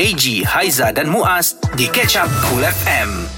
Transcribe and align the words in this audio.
AG, 0.00 0.48
Haiza 0.48 0.96
dan 0.96 1.12
Muaz 1.12 1.60
di 1.76 1.84
Catch 1.84 2.16
Up 2.24 2.30
Cool 2.48 2.64
FM. 2.64 3.28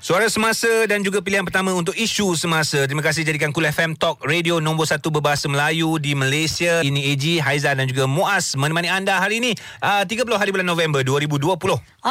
Suara 0.00 0.24
semasa 0.32 0.88
dan 0.88 1.04
juga 1.04 1.20
pilihan 1.20 1.44
pertama 1.44 1.76
untuk 1.76 1.92
isu 1.92 2.32
semasa. 2.40 2.88
Terima 2.88 3.04
kasih 3.04 3.20
jadikan 3.20 3.52
Cool 3.52 3.68
FM 3.68 3.92
Talk 3.92 4.24
Radio 4.24 4.64
nombor 4.64 4.88
satu 4.88 5.12
berbahasa 5.12 5.44
Melayu 5.44 6.00
di 6.00 6.16
Malaysia. 6.16 6.80
Ini 6.80 7.12
AG, 7.12 7.44
Haiza 7.44 7.76
dan 7.76 7.84
juga 7.84 8.08
Muaz 8.08 8.56
menemani 8.56 8.88
anda 8.88 9.20
hari 9.20 9.44
ini 9.44 9.52
uh, 9.84 10.08
30 10.08 10.24
hari 10.40 10.56
bulan 10.56 10.64
November 10.64 11.04
2020. 11.04 11.60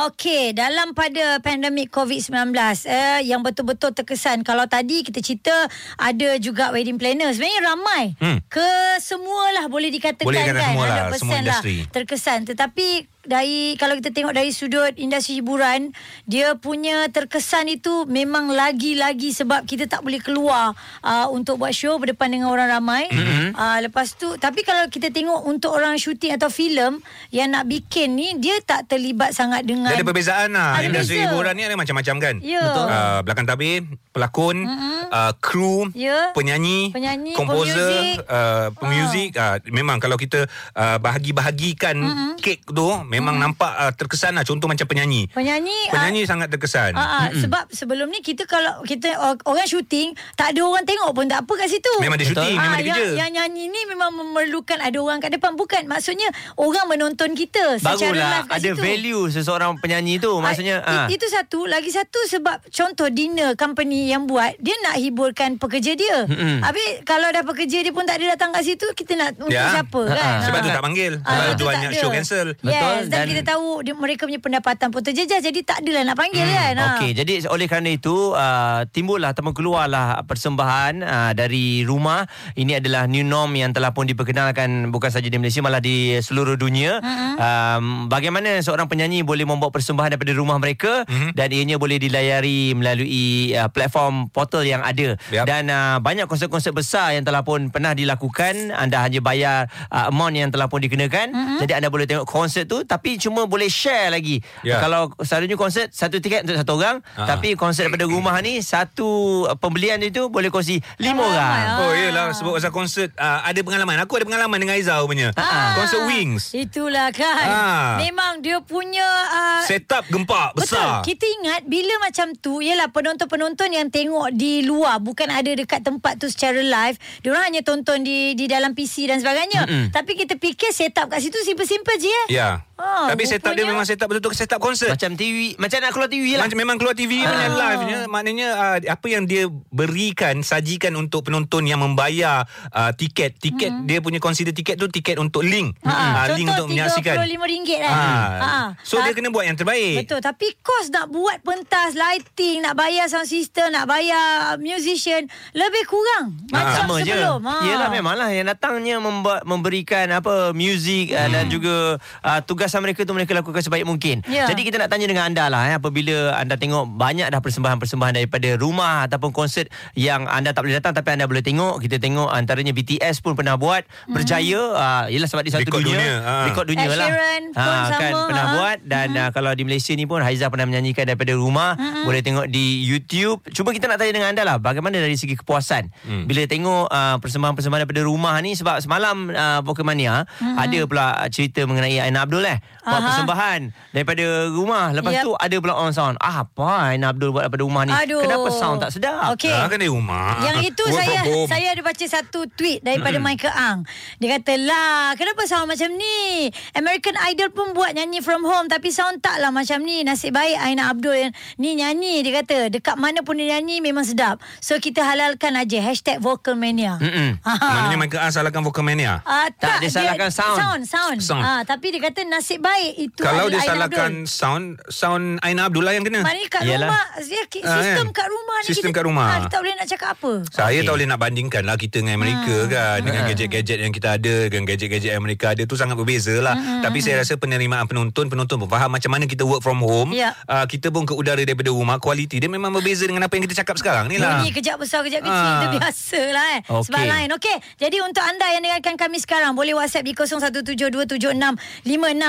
Okey, 0.05 0.53
dalam 0.53 0.93
pada 0.93 1.41
pandemik 1.41 1.89
COVID-19 1.89 2.53
eh, 2.85 3.25
yang 3.25 3.41
betul-betul 3.41 3.89
terkesan. 3.89 4.45
Kalau 4.45 4.69
tadi 4.69 5.01
kita 5.01 5.17
cerita 5.25 5.65
ada 5.97 6.37
juga 6.37 6.69
wedding 6.69 7.01
planner. 7.01 7.33
Sebenarnya 7.33 7.61
ramai. 7.73 8.03
Hmm. 8.21 8.37
Ke 8.45 9.01
semualah 9.01 9.65
boleh 9.65 9.89
dikatakan 9.89 10.29
Boleh 10.29 10.45
kan. 10.45 10.61
semualah, 10.61 11.09
100% 11.09 11.17
semua 11.17 11.33
lah 11.33 11.41
industri. 11.41 11.75
terkesan. 11.89 12.39
Tetapi 12.45 13.16
dari 13.27 13.75
kalau 13.75 13.99
kita 13.99 14.15
tengok 14.15 14.33
dari 14.33 14.49
sudut 14.49 14.95
industri 14.95 15.39
hiburan, 15.39 15.91
dia 16.23 16.55
punya 16.55 17.05
terkesan 17.11 17.67
itu 17.67 18.07
memang 18.07 18.49
lagi-lagi 18.49 19.35
sebab 19.35 19.67
kita 19.67 19.85
tak 19.85 20.01
boleh 20.01 20.23
keluar 20.23 20.71
uh, 21.03 21.27
untuk 21.29 21.59
buat 21.59 21.75
show 21.75 21.99
berdepan 21.99 22.33
dengan 22.33 22.47
orang 22.49 22.71
ramai. 22.71 23.11
Mm-hmm. 23.11 23.53
Uh, 23.53 23.77
lepas 23.85 24.15
tu, 24.15 24.39
tapi 24.39 24.63
kalau 24.63 24.87
kita 24.87 25.11
tengok 25.11 25.43
untuk 25.43 25.75
orang 25.75 25.99
syuting 25.99 26.33
atau 26.33 26.47
filem 26.47 27.03
yang 27.29 27.51
nak 27.51 27.67
bikin 27.67 28.15
ni, 28.15 28.39
dia 28.39 28.57
tak 28.63 28.87
terlibat 28.87 29.35
sangat 29.35 29.67
dengan 29.67 29.91
Dia 29.91 29.99
ada 29.99 30.07
perbezaan 30.07 30.49
lah. 30.55 30.79
Ada 30.79 30.87
Industri 30.87 31.19
beza. 31.19 31.23
hiburan 31.27 31.53
ni 31.53 31.63
ada 31.67 31.75
macam-macam 31.75 32.15
kan? 32.17 32.35
Ya. 32.39 32.63
Betul. 32.63 32.85
Uh, 32.87 33.19
belakang 33.27 33.45
tabir, 33.45 33.79
pelakon, 34.15 34.57
mm-hmm. 34.63 35.01
uh, 35.11 35.31
kru, 35.43 35.91
Ya. 35.91 36.31
penyanyi, 36.31 36.95
Penyanyi, 36.95 37.35
komposer, 37.35 37.75
pemuzik. 37.75 38.31
uh, 38.31 38.67
pemuzik. 38.77 39.29
Uh, 39.35 39.57
memang 39.69 39.99
kalau 39.99 40.15
kita 40.15 40.47
uh, 40.73 40.97
bahagi-bahagikan 40.97 41.97
mm-hmm. 41.97 42.31
kek 42.39 42.63
tu, 42.63 42.87
memang 43.17 43.35
mm-hmm. 43.35 43.51
nampak 43.51 43.71
uh, 43.73 43.91
terkesan 43.91 44.31
lah. 44.31 44.43
Contoh 44.43 44.65
macam 44.65 44.85
penyanyi. 44.85 45.25
penyanyi. 45.29 45.89
Penyanyi 45.89 46.21
sangat 46.23 46.47
terkesan. 46.49 46.93
Ah, 46.93 47.01
ah, 47.19 47.27
sebab 47.31 47.67
sebelum 47.69 48.07
ni 48.07 48.21
kita 48.21 48.45
kalau 48.45 48.81
kita 48.81 49.09
or- 49.17 49.41
orang 49.43 49.65
syuting 49.65 50.13
tak 50.33 50.53
ada 50.53 50.61
orang 50.61 50.83
tengok 50.83 51.11
pun 51.11 51.25
tak 51.25 51.41
apa 51.41 51.53
kat 51.55 51.67
situ. 51.69 51.93
Memang 51.97 52.15
dia 52.15 52.27
syuting, 52.27 52.55
memang 52.55 52.69
Ah, 52.69 52.77
dia 52.77 52.85
yang, 52.85 52.97
kerja. 52.99 53.15
yang 53.17 53.31
nyanyi 53.33 53.63
ni 53.67 53.81
memang 53.85 54.09
memerlukan 54.11 54.77
ada 54.77 54.97
orang 54.97 55.17
kat 55.17 55.31
depan 55.31 55.53
bukan 55.53 55.83
maksudnya 55.85 56.27
orang 56.55 56.85
menonton 56.87 57.33
kita 57.33 57.75
secara 57.75 57.97
Barulah 58.07 58.29
live 58.35 58.47
kat 58.47 58.55
ada 58.55 58.69
situ. 58.69 58.79
value 58.79 59.21
seseorang 59.27 59.71
penyanyi 59.77 60.17
tu 60.17 60.31
maksudnya 60.37 60.79
Ah, 60.79 60.91
ah. 60.95 61.05
i- 61.05 61.15
itu 61.15 61.25
satu 61.25 61.65
lagi 61.65 61.89
satu 61.89 62.19
sebab 62.27 62.61
contoh 62.67 63.09
dinner 63.09 63.55
company 63.55 64.07
yang 64.07 64.25
buat 64.25 64.53
dia 64.57 64.75
nak 64.81 64.97
hiburkan 64.97 65.55
pekerja 65.55 65.93
dia. 65.93 66.25
Mm-mm. 66.25 66.61
Habis 66.61 67.01
kalau 67.03 67.27
dah 67.27 67.41
pekerja 67.41 67.79
dia 67.79 67.89
pun 67.89 68.03
tak 68.03 68.17
ada 68.17 68.33
datang 68.33 68.49
kat 68.49 68.63
situ 68.63 68.85
kita 68.91 69.13
nak 69.13 69.29
untuk 69.35 69.53
Ya. 69.53 69.73
siapa 69.73 70.01
kan? 70.07 70.17
ha. 70.35 70.43
Sebab 70.43 70.57
Ah. 70.57 70.63
tu 70.63 70.69
tak 70.69 70.83
panggil. 70.83 71.13
Ah, 71.19 71.29
Sebab 71.31 71.45
itu 71.47 71.57
tu 71.57 71.65
banyak 71.65 71.89
ada. 71.89 71.97
show 71.97 72.09
cancel. 72.09 72.47
Yes, 72.59 73.06
Betul, 73.07 73.15
dan, 73.15 73.19
dan- 73.23 73.31
kita 73.31 73.43
tahu 73.55 73.65
dia, 73.81 73.93
mereka 73.95 74.27
punya 74.27 74.41
pendapatan 74.43 74.87
pun 74.91 75.01
terjejas 75.01 75.39
jadi 75.39 75.59
tak 75.63 75.81
adalah 75.81 76.03
nak 76.13 76.17
panggil 76.19 76.43
kan. 76.43 76.75
Ah. 76.75 76.85
Okey, 76.99 77.11
jadi 77.15 77.33
oleh 77.47 77.65
kerana 77.71 77.89
itu 77.89 78.35
uh, 78.35 78.83
timbullah 78.91 79.31
ataupun 79.31 79.55
keluarlah 79.55 80.23
persembahan 80.27 80.93
uh, 81.03 81.31
dari 81.31 81.83
rumah. 81.87 82.27
Ini 82.57 82.83
adalah 82.83 83.05
new 83.07 83.23
norm 83.23 83.53
yang 83.55 83.71
telah 83.71 83.93
pun 83.95 84.07
diperkenalkan 84.07 84.89
bukan 84.91 85.11
saja 85.11 85.27
di 85.27 85.37
Malaysia 85.37 85.61
malah 85.61 85.79
di 85.83 86.17
seluruh 86.19 86.57
dunia. 86.57 86.99
Uh-huh. 86.99 87.35
Um, 87.37 87.83
bagaimana 88.09 88.57
seorang 88.63 88.89
penyanyi 88.89 89.21
boleh 89.21 89.45
membawa 89.45 89.69
persembahan 89.69 90.15
daripada 90.15 90.33
rumah 90.33 90.57
mereka 90.57 91.05
uh-huh. 91.05 91.35
dan 91.37 91.53
ianya 91.53 91.77
boleh 91.77 92.01
dilayari 92.01 92.73
melalui 92.73 93.53
uh, 93.53 93.69
platform 93.69 94.33
portal 94.33 94.65
yang 94.65 94.81
ada. 94.81 95.19
Yap. 95.29 95.45
Dan 95.45 95.69
uh, 95.69 96.01
banyak 96.01 96.25
konsert-konsert 96.25 96.73
besar 96.73 97.13
yang 97.13 97.27
telah 97.27 97.45
pun 97.45 97.69
pernah 97.69 97.93
dilakukan. 97.93 98.73
Anda 98.73 99.03
hanya 99.05 99.21
bayar 99.21 99.69
uh, 99.91 100.09
amount 100.09 100.33
yang 100.33 100.49
telah 100.49 100.71
pun 100.71 100.81
dikenakan. 100.81 101.35
Uh-huh. 101.35 101.59
Jadi 101.61 101.77
anda 101.77 101.91
boleh 101.91 102.07
tengok 102.07 102.25
konsert 102.25 102.65
tu 102.65 102.86
tapi 102.87 103.15
cuma 103.17 103.43
boleh 103.43 103.67
share 103.67 104.09
lagi. 104.09 104.39
Ya. 104.63 104.79
Kalau 104.79 105.11
selalunya 105.19 105.53
konsert 105.53 105.91
satu 105.91 106.17
tiket 106.17 106.41
untuk 106.41 106.57
satu 106.57 106.73
orang 106.75 106.99
Ah. 107.13 107.27
tapi 107.27 107.53
konsert 107.53 107.87
daripada 107.87 108.05
rumah 108.05 108.39
ni 108.39 108.59
satu 108.61 109.05
uh, 109.43 109.53
pembelian 109.53 109.99
itu 109.99 110.27
boleh 110.27 110.47
kongsi 110.47 110.79
lima 110.97 111.19
Ramai, 111.19 111.29
orang. 111.29 111.51
ah. 111.67 111.77
Oh 111.79 111.91
iyalah 111.91 112.25
sebab 112.31 112.51
pasal 112.53 112.71
konsert 112.71 113.11
uh, 113.15 113.43
ada 113.43 113.59
pengalaman. 113.59 113.99
Aku 113.99 114.15
ada 114.15 114.23
pengalaman 114.23 114.57
dengan 114.57 114.73
Aizah 114.73 115.03
punya. 115.03 115.35
Ah. 115.35 115.75
Konsert 115.75 116.05
Wings. 116.05 116.53
Itulah 116.53 117.11
kan. 117.11 117.45
Ah. 117.45 117.91
Memang 117.99 118.39
dia 118.39 118.57
punya 118.59 119.03
uh, 119.27 119.61
Setup 119.61 120.07
gempak 120.07 120.53
besar. 120.53 121.03
Betul. 121.03 121.11
Kita 121.11 121.25
ingat 121.35 121.61
bila 121.65 121.93
macam 121.99 122.31
tu 122.33 122.59
ialah 122.59 122.87
penonton-penonton 122.87 123.69
yang 123.69 123.87
tengok 123.87 124.31
di 124.31 124.61
luar 124.61 124.97
bukan 124.97 125.27
ada 125.27 125.49
dekat 125.49 125.81
tempat 125.81 126.15
tu 126.15 126.27
secara 126.27 126.57
live. 126.57 126.95
Diorang 127.19 127.43
hanya 127.45 127.59
tonton 127.59 128.01
di 128.01 128.31
di 128.31 128.45
dalam 128.45 128.71
PC 128.71 129.05
dan 129.05 129.17
sebagainya. 129.17 129.65
Mm-mm. 129.65 129.85
Tapi 129.89 130.15
kita 130.15 130.37
fikir 130.37 130.69
setup 130.69 131.09
kat 131.09 131.19
situ 131.19 131.35
simple-simple 131.41 131.97
je 131.97 132.07
eh. 132.07 132.25
Ya. 132.31 132.61
Ah, 132.77 133.09
Tapi 133.09 133.25
setup 133.25 133.51
dia 133.51 133.61
rupanya- 133.61 133.73
memang 133.73 133.85
setup 133.85 134.05
betul-betul 134.05 134.33
setup 134.33 134.59
konsert. 134.59 134.87
Macam 134.87 135.13
TV, 135.13 135.57
macam 135.57 135.77
nak 135.77 135.91
keluar 135.91 136.05
TV 136.07 136.25
lah. 136.31 136.45
Macam 136.45 136.57
memang 136.57 136.77
keluar 136.77 136.93
TV 136.93 137.19
punya 137.19 137.33
Ah. 137.43 137.57
live 137.67 137.81
nya 137.83 137.97
maknanya 138.05 138.47
uh, 138.53 138.77
apa 138.87 139.07
yang 139.07 139.23
dia 139.23 139.45
berikan 139.71 140.39
sajikan 140.39 140.93
untuk 140.93 141.23
penonton 141.23 141.63
yang 141.63 141.79
membayar 141.79 142.45
uh, 142.69 142.91
tiket 142.91 143.35
tiket 143.35 143.69
Hmm. 143.69 143.83
dia 143.83 143.97
punya 143.97 144.17
consider 144.17 144.51
tiket 144.51 144.75
tu 144.75 144.87
tiket 144.87 145.17
untuk 145.17 145.41
link 145.41 145.73
Ha, 145.79 145.89
Ah, 145.89 146.25
link 146.29 146.45
untuk 146.45 146.65
contoh 146.65 146.65
menyaksikan 146.69 147.15
RM35 147.17 147.69
kan. 147.77 147.91
Ah. 147.91 148.29
Ha. 148.37 148.51
so 148.79 148.97
dia 148.97 149.09
Ta- 149.09 149.15
kena 149.15 149.29
buat 149.29 149.43
yang 149.43 149.55
terbaik 149.55 149.95
Betul 149.99 150.19
Tapi 150.19 150.47
kos 150.59 150.87
nak 150.89 151.07
buat 151.07 151.41
pentas 151.41 151.93
Lighting 151.93 152.61
Nak 152.61 152.73
bayar 152.73 153.05
sound 153.05 153.25
system 153.25 153.69
Nak 153.69 153.85
bayar 153.85 154.21
musician 154.57 155.25
Lebih 155.51 155.83
kurang 155.83 156.37
Macam 156.47 156.85
sama 156.85 156.95
je. 156.99 157.09
sebelum 157.09 157.41
ha. 157.43 157.57
Yelah 157.63 157.89
memanglah 157.89 158.29
yang 158.29 158.47
datangnya 158.47 158.97
membuat 158.97 159.41
memberikan 159.43 160.07
apa 160.11 160.51
muzik 160.51 161.09
hmm. 161.09 161.29
dan 161.29 161.43
juga 161.47 161.75
uh, 162.21 162.39
tugasan 162.67 162.83
mereka 162.83 163.07
tu 163.07 163.15
mereka 163.15 163.31
lakukan 163.31 163.63
sebaik 163.63 163.87
mungkin. 163.87 164.19
Ya. 164.27 164.43
Jadi 164.51 164.67
kita 164.67 164.75
nak 164.75 164.91
tanya 164.91 165.07
dengan 165.07 165.31
anda 165.31 165.47
lah 165.47 165.71
eh, 165.71 165.79
apabila 165.79 166.35
anda 166.35 166.59
tengok 166.59 166.83
banyak 166.91 167.31
dah 167.31 167.39
persembahan-persembahan 167.39 168.19
daripada 168.19 168.59
rumah 168.59 169.07
ataupun 169.07 169.31
konsert 169.31 169.71
yang 169.95 170.27
anda 170.27 170.51
tak 170.51 170.67
boleh 170.67 170.83
datang 170.83 170.91
tapi 170.91 171.15
anda 171.15 171.23
boleh 171.23 171.39
tengok. 171.39 171.79
Kita 171.79 171.95
tengok 171.95 172.27
antaranya 172.27 172.75
BTS 172.75 173.23
pun 173.23 173.39
pernah 173.39 173.55
buat 173.55 173.87
berjaya 174.11 174.59
uh, 174.59 175.05
yelah 175.07 175.31
sebab 175.31 175.47
di 175.47 175.55
satu 175.55 175.63
Rekod 175.63 175.79
dunia, 175.79 175.95
dunia, 175.95 176.15
ha. 176.19 176.33
rekod 176.43 176.65
dunia 176.67 176.85
Ed 176.85 176.99
lah. 176.99 177.07
Sheeran 177.07 177.41
pun 177.47 177.55
Ah, 177.57 177.87
sama, 177.87 177.95
kan 177.97 178.11
pernah 178.27 178.45
ha. 178.45 178.53
buat 178.53 178.77
dan 178.83 179.07
uh, 179.15 179.29
kalau 179.31 179.51
di 179.55 179.63
Malaysia 179.63 179.95
ni 179.95 180.03
pun 180.03 180.19
Haiza 180.19 180.51
pernah 180.51 180.67
menyanyikan 180.67 181.07
daripada 181.07 181.31
rumah 181.31 181.79
boleh 182.03 182.19
tengok 182.19 182.51
di 182.51 182.83
YouTube. 182.83 183.47
Cuba 183.47 183.71
kita 183.71 183.87
nak 183.87 184.03
tanya 184.03 184.11
dengan 184.11 184.35
anda 184.35 184.43
lah 184.43 184.59
bagaimana 184.59 184.99
dari 184.99 185.15
segi 185.15 185.39
kepuasan 185.39 185.79
Hmm. 186.03 186.27
bila 186.27 186.43
tengok 186.43 186.87
uh, 186.87 187.15
persembahan-persembahan 187.19 187.81
daripada 187.83 188.01
rumah 188.03 188.35
ni 188.39 188.53
sebab 188.53 188.79
semalam 188.79 189.31
uh, 189.31 189.59
Pokemania 189.63 190.27
ada 190.39 190.79
pula 190.83 191.05
cerita 191.29 191.63
mengenai 191.63 191.99
Aina 191.99 192.23
Abdul 192.23 192.43
eh 192.43 192.56
buat 192.81 192.93
Aha. 192.93 193.05
persembahan 193.05 193.59
daripada 193.91 194.23
rumah 194.47 194.85
lepas 194.91 195.11
Yep. 195.13 195.23
tu 195.23 195.31
ada 195.33 195.55
pula 195.57 195.73
on 195.75 195.91
sound 195.91 196.15
ah, 196.17 196.41
apa 196.41 196.93
Aina 196.93 197.09
Abdul 197.09 197.31
buat 197.31 197.43
daripada 197.43 197.63
rumah 197.63 197.83
ni 197.83 197.91
Aduh. 197.91 198.21
kenapa 198.21 198.47
sound 198.49 198.77
tak 198.79 198.91
sedap 198.91 199.33
Okey. 199.33 199.51
Ah, 199.51 199.65
kan 199.65 199.75
dari 199.75 199.89
rumah 199.89 200.39
Yang 200.39 200.71
itu 200.71 200.83
Work 200.83 200.95
saya 200.95 201.19
saya 201.47 201.67
ada 201.73 201.81
baca 201.81 202.05
satu 202.07 202.47
tweet 202.49 202.79
daripada 202.79 203.17
Michael 203.17 203.51
Ang. 203.51 203.77
Dia 204.17 204.39
kata, 204.39 204.55
"Lah, 204.57 205.11
kenapa 205.13 205.43
sound 205.43 205.67
macam 205.67 205.91
ni? 205.91 206.47
American 206.71 207.19
Idol 207.25 207.51
pun 207.51 207.73
buat 207.73 207.91
nyanyi 207.91 208.21
from 208.21 208.41
home 208.41 208.67
tapi 208.67 208.87
sound 208.87 209.19
taklah 209.19 209.51
macam 209.51 209.83
ni. 209.83 210.01
Nasib 210.01 210.31
baik 210.31 210.55
Aina 210.55 210.87
Abdul 210.87 211.17
yang 211.19 211.31
ni 211.57 211.75
nyanyi." 211.75 212.21
Dia 212.21 212.39
kata, 212.39 212.71
"Dekat 212.71 212.95
mana 212.95 213.19
pun 213.21 213.35
dia 213.35 213.59
nyanyi 213.59 213.83
memang 213.83 214.03
sedap. 214.03 214.39
So 214.57 214.79
kita 214.79 215.03
halalkan 215.03 215.53
aja 215.53 215.83
#vocalmania." 216.17 216.95
Mm-mm. 216.97 217.43
Maknanya 217.43 217.97
Michael 217.99 218.21
A 218.21 218.27
salahkan 218.29 218.63
Vocalmania 218.63 219.19
Ah, 219.23 219.51
Tak, 219.51 219.83
dia 219.83 219.91
salahkan 219.91 220.31
sound. 220.31 220.57
Sound, 220.57 220.81
sound. 220.85 221.17
Sound. 221.19 221.43
Ah, 221.43 221.61
tapi 221.63 221.91
dia 221.91 221.99
kata 222.01 222.23
nasib 222.23 222.46
baik 222.57 222.93
itu 222.97 223.19
Kalau 223.19 223.45
dia 223.45 223.59
Aina 223.59 223.67
salahkan 223.69 224.11
Abdul. 224.17 224.31
sound 224.31 224.65
Sound 224.87 225.25
Aina 225.41 225.61
Abdullah 225.63 225.91
yang 225.91 226.01
kena 226.01 226.21
Maknanya 226.21 226.47
kat 226.49 226.61
Yalah. 226.63 226.87
rumah 226.87 227.03
dia, 227.19 227.43
Ah, 227.59 227.75
Sistem 227.75 228.05
kan? 228.05 228.15
kat 228.15 228.27
rumah 228.29 228.57
ni 228.57 228.65
Sistem 228.65 228.83
kita, 228.85 228.95
kat 228.95 229.03
rumah. 229.03 229.25
ah, 229.25 229.35
Kita 229.37 229.47
tak 229.49 229.59
boleh 229.59 229.75
nak 229.75 229.87
cakap 229.89 230.09
apa 230.13 230.31
Saya 230.47 230.63
Okey. 230.73 230.85
tak 230.85 230.93
boleh 230.93 231.07
nak 231.07 231.19
bandingkan 231.19 231.63
lah 231.63 231.75
kita 231.75 231.95
dengan 231.97 232.15
Amerika 232.15 232.55
Hmm. 232.57 232.69
kan 232.69 232.97
Dengan 233.01 233.21
gadget-gadget 233.25 233.77
yang 233.79 233.91
kita 233.91 234.07
ada 234.13 234.35
Dengan 234.47 234.63
gadget-gadget 234.65 235.11
yang 235.11 235.21
mereka 235.21 235.45
ada 235.51 235.63
tu 235.63 235.75
sangat 235.75 235.95
berbeza 235.95 236.31
lah 236.37 236.55
Hmm, 236.55 236.79
Tapi 236.79 236.97
saya 236.99 237.19
rasa 237.19 237.35
penerimaan 237.35 237.83
penonton 237.83 238.27
Penonton 238.27 238.55
pun 238.57 238.69
faham 238.69 238.87
macam 238.89 239.09
mana 239.09 239.25
kita 239.25 239.43
work 239.43 239.59
from 239.59 239.79
home 239.79 240.13
Ya. 240.13 240.31
uh, 240.45 240.63
Kita 240.63 240.87
pun 240.87 241.03
ke 241.03 241.11
udara 241.11 241.39
daripada 241.39 241.67
rumah 241.67 241.97
Kualiti 241.97 242.37
dia 242.37 242.47
memang 242.47 242.71
berbeza 242.71 243.03
dengan 243.03 243.25
apa 243.25 243.33
yang 243.33 243.43
kita 243.43 243.57
cakap 243.57 243.75
sekarang 243.75 244.07
ni 244.07 244.15
lah 244.15 244.37
Bunyi 244.37 244.53
kejap 244.53 244.77
besar 244.77 245.01
kejap 245.01 245.19
kecil 245.19 245.35
Ah. 245.37 245.59
Itu 245.59 245.67
biasa 245.73 246.21
lah 246.29 246.45
eh 246.53 246.61
Okey. 246.63 246.83
Sebab 246.85 247.01
lain 247.03 247.29
Okey 247.31 247.57
Jadi 247.75 247.97
untuk 247.99 248.21
anda 248.21 248.45
yang 248.47 248.61
dengarkan 248.61 248.95
kami 248.95 249.17
sekarang 249.17 249.51
Boleh 249.51 249.73
whatsapp 249.73 250.01
di 250.01 250.13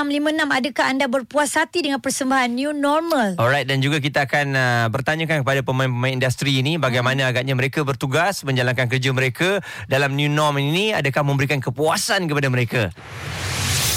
0172765656 0.09 0.57
Adakah 0.59 0.85
anda 0.89 1.05
berpuas 1.05 1.53
hati 1.53 1.85
Dengan 1.85 2.01
persembahan 2.01 2.49
New 2.49 2.73
Normal 2.73 3.37
Alright 3.37 3.69
dan 3.69 3.79
juga 3.79 4.01
kita 4.01 4.25
akan 4.25 4.47
uh, 4.57 4.85
bertanyakan 4.89 5.45
kepada 5.45 5.61
pemain-pemain 5.61 6.17
industri 6.17 6.57
ini 6.59 6.81
bagaimana 6.81 7.19
Hmm. 7.19 7.35
agaknya 7.35 7.53
mereka 7.53 7.83
bertugas 7.83 8.41
menjalankan 8.47 8.87
kerja 8.87 9.11
mereka 9.11 9.59
dalam 9.91 10.15
new 10.15 10.31
norm 10.31 10.55
ini 10.55 10.95
adakah 10.95 11.21
memberikan 11.21 11.59
kepuasan 11.59 12.31
kepada 12.31 12.47
mereka. 12.47 12.81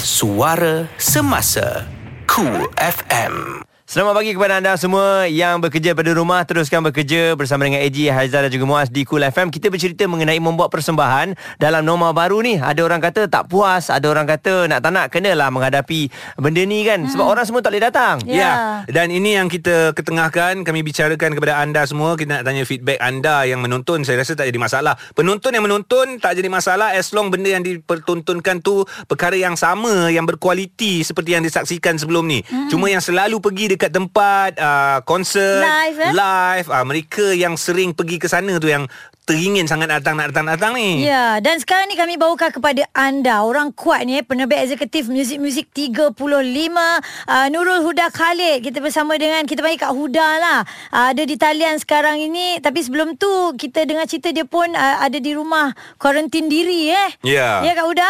Suara 0.03 0.91
Semasa 0.99 1.87
Cool 2.27 2.67
FM 2.75 3.72
Selamat 3.93 4.17
pagi 4.17 4.33
kepada 4.33 4.57
anda 4.57 4.73
semua 4.73 5.29
yang 5.29 5.61
bekerja 5.61 5.93
pada 5.93 6.17
rumah 6.17 6.41
teruskan 6.49 6.81
bekerja 6.81 7.37
bersama 7.37 7.69
dengan 7.69 7.77
AG 7.77 8.09
Haizal 8.09 8.49
dan 8.49 8.49
juga 8.49 8.65
Muaz 8.65 8.89
di 8.89 9.05
Cool 9.05 9.21
FM. 9.21 9.53
Kita 9.53 9.69
bercerita 9.69 10.09
mengenai 10.09 10.41
membuat 10.41 10.73
persembahan 10.73 11.37
dalam 11.61 11.85
norma 11.85 12.09
baru 12.09 12.41
ni. 12.41 12.57
Ada 12.57 12.81
orang 12.81 12.97
kata 12.97 13.29
tak 13.29 13.53
puas, 13.53 13.93
ada 13.93 14.01
orang 14.09 14.25
kata 14.25 14.65
nak 14.65 14.81
tak 14.81 14.97
nak 14.97 15.13
kenalah 15.13 15.53
menghadapi 15.53 16.09
benda 16.41 16.65
ni 16.65 16.81
kan 16.89 17.05
sebab 17.05 17.37
orang 17.37 17.45
semua 17.45 17.61
tak 17.61 17.69
boleh 17.69 17.85
datang. 17.85 18.17
Ya. 18.25 18.33
Ya. 18.33 18.53
Dan 18.89 19.13
ini 19.13 19.37
yang 19.37 19.45
kita 19.45 19.93
ketengahkan 19.93 20.65
Kami 20.65 20.81
bicarakan 20.81 21.37
kepada 21.37 21.61
anda 21.61 21.85
semua 21.85 22.17
Kita 22.17 22.39
nak 22.39 22.43
tanya 22.47 22.63
feedback 22.67 22.99
anda 22.99 23.43
Yang 23.47 23.59
menonton 23.67 24.03
Saya 24.03 24.23
rasa 24.23 24.35
tak 24.35 24.47
jadi 24.51 24.59
masalah 24.59 24.95
Penonton 25.15 25.55
yang 25.55 25.63
menonton 25.63 26.19
Tak 26.19 26.35
jadi 26.39 26.47
masalah 26.51 26.95
As 26.95 27.11
long 27.15 27.31
benda 27.31 27.51
yang 27.51 27.63
dipertontonkan 27.63 28.59
tu 28.63 28.83
Perkara 29.07 29.35
yang 29.35 29.55
sama 29.55 30.11
Yang 30.11 30.35
berkualiti 30.35 31.03
Seperti 31.03 31.35
yang 31.35 31.43
disaksikan 31.43 31.95
sebelum 31.99 32.27
ni 32.27 32.43
hmm. 32.43 32.71
Cuma 32.71 32.91
yang 32.91 33.03
selalu 33.03 33.39
pergi 33.39 33.75
dekat 33.75 33.82
tempat 33.89 34.55
uh, 34.61 34.99
Konsert 35.03 35.65
Live, 35.65 35.97
eh? 35.99 36.11
Live 36.13 36.67
uh, 36.69 36.85
Mereka 36.85 37.35
yang 37.35 37.57
sering 37.57 37.91
pergi 37.91 38.21
ke 38.21 38.27
sana 38.29 38.55
tu 38.61 38.69
Yang 38.69 38.87
teringin 39.23 39.63
sangat 39.71 39.87
datang 39.87 40.19
nak 40.19 40.35
datang 40.35 40.47
datang 40.51 40.71
ni 40.75 41.07
Ya, 41.07 41.39
dan 41.39 41.55
sekarang 41.59 41.87
ni 41.87 41.95
kami 41.95 42.19
bawakan 42.19 42.51
kepada 42.51 42.83
anda 42.91 43.43
orang 43.43 43.71
kuat 43.71 44.03
ni 44.03 44.19
eh, 44.19 44.23
penerbit 44.23 44.59
eksekutif 44.59 45.07
muzik-muzik 45.07 45.71
35 45.71 46.11
uh, 46.11 47.47
Nurul 47.51 47.83
Huda 47.87 48.11
Khalid. 48.11 48.63
Kita 48.63 48.83
bersama 48.83 49.15
dengan 49.15 49.47
kita 49.47 49.63
panggil 49.63 49.79
Kak 49.79 49.95
Huda 49.95 50.27
lah. 50.39 50.59
Uh, 50.91 51.15
ada 51.15 51.23
di 51.23 51.35
talian 51.39 51.79
sekarang 51.79 52.19
ini 52.19 52.59
tapi 52.59 52.83
sebelum 52.83 53.15
tu 53.15 53.55
kita 53.55 53.87
dengar 53.87 54.07
cerita 54.07 54.31
dia 54.35 54.43
pun 54.43 54.67
uh, 54.75 54.95
ada 54.99 55.15
di 55.15 55.31
rumah 55.31 55.71
kuarantin 55.99 56.51
diri 56.51 56.91
eh. 56.91 57.09
Ya. 57.23 57.63
Ya 57.63 57.71
Kak 57.75 57.87
Huda? 57.87 58.09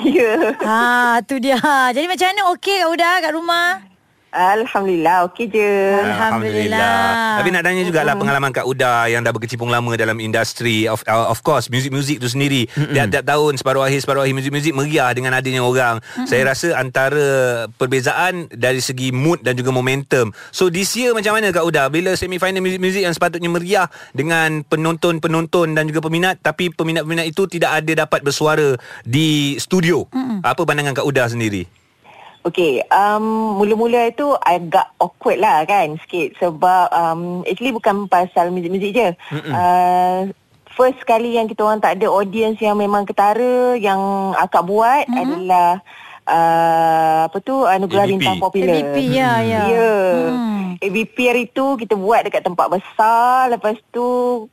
Ya. 0.00 0.56
Ha, 0.64 1.20
tu 1.28 1.36
dia. 1.36 1.60
Jadi 1.92 2.06
macam 2.08 2.26
mana 2.32 2.42
okey 2.56 2.80
Kak 2.80 2.88
Huda 2.88 3.10
kat 3.20 3.32
rumah? 3.36 3.89
Alhamdulillah, 4.30 5.26
okey 5.26 5.50
je. 5.50 5.70
Alhamdulillah. 6.06 7.42
Tapi 7.42 7.48
nak 7.50 7.62
tanya 7.66 7.82
jugalah 7.82 8.14
pengalaman 8.14 8.54
Kak 8.54 8.62
Uda 8.62 9.10
yang 9.10 9.26
dah 9.26 9.34
berkecimpung 9.34 9.66
lama 9.66 9.90
dalam 9.98 10.22
industri 10.22 10.86
of 10.86 11.02
uh, 11.10 11.26
of 11.26 11.42
course 11.42 11.66
muzik-muzik 11.66 12.22
tu 12.22 12.30
sendiri. 12.30 12.70
Tiap-tiap 12.70 13.26
tahun 13.26 13.58
separuh 13.58 13.82
akhir 13.82 14.06
separuh 14.06 14.22
akhir 14.22 14.38
muzik-muzik 14.38 14.70
meriah 14.70 15.10
dengan 15.10 15.34
adanya 15.34 15.66
orang. 15.66 15.98
Saya 16.30 16.46
rasa 16.46 16.78
antara 16.78 17.66
perbezaan 17.74 18.46
dari 18.54 18.78
segi 18.78 19.10
mood 19.10 19.42
dan 19.42 19.58
juga 19.58 19.74
momentum. 19.74 20.30
So 20.54 20.70
this 20.70 20.94
year 20.94 21.10
macam 21.10 21.34
mana 21.34 21.50
Kak 21.50 21.66
Uda 21.66 21.90
bila 21.90 22.14
semi 22.14 22.38
final 22.38 22.62
muzik-muzik 22.62 23.02
yang 23.02 23.14
sepatutnya 23.14 23.50
meriah 23.50 23.90
dengan 24.14 24.62
penonton-penonton 24.62 25.74
dan 25.74 25.90
juga 25.90 26.06
peminat 26.06 26.38
tapi 26.38 26.70
peminat-peminat 26.70 27.26
itu 27.26 27.50
tidak 27.50 27.82
ada 27.82 28.06
dapat 28.06 28.22
bersuara 28.22 28.78
di 29.02 29.58
studio. 29.58 30.06
Apa 30.46 30.62
pandangan 30.62 30.94
Kak 30.94 31.06
Uda 31.06 31.26
sendiri? 31.26 31.79
Okey, 32.40 32.80
um, 32.88 33.60
mula-mula 33.60 34.08
itu 34.08 34.32
agak 34.40 34.96
awkward 34.96 35.44
lah 35.44 35.60
kan 35.68 36.00
sikit 36.00 36.40
sebab 36.40 36.88
um, 36.88 37.44
actually 37.44 37.76
bukan 37.76 38.08
pasal 38.08 38.48
muzik-muzik 38.48 38.96
je. 38.96 39.08
Uh, 39.52 40.32
first 40.72 41.04
kali 41.04 41.36
yang 41.36 41.44
kita 41.44 41.60
orang 41.60 41.84
tak 41.84 42.00
ada 42.00 42.08
audience 42.08 42.56
yang 42.64 42.80
memang 42.80 43.04
ketara 43.04 43.76
yang 43.76 44.32
akak 44.40 44.64
buat 44.64 45.04
mm-hmm. 45.04 45.20
adalah 45.20 45.70
uh, 46.24 47.20
apa 47.28 47.38
tu 47.44 47.68
anugerah 47.68 48.08
ABP. 48.08 48.12
bintang 48.16 48.36
popular. 48.40 48.76
ABP, 48.80 48.96
ya, 49.12 49.32
ya. 49.44 49.62
Ya. 49.68 49.92
Hmm. 50.32 50.80
ABP 50.80 51.16
hari 51.28 51.44
tu 51.52 51.76
kita 51.76 51.92
buat 51.92 52.24
dekat 52.24 52.40
tempat 52.40 52.72
besar 52.72 53.52
lepas 53.52 53.76
tu 53.92 54.06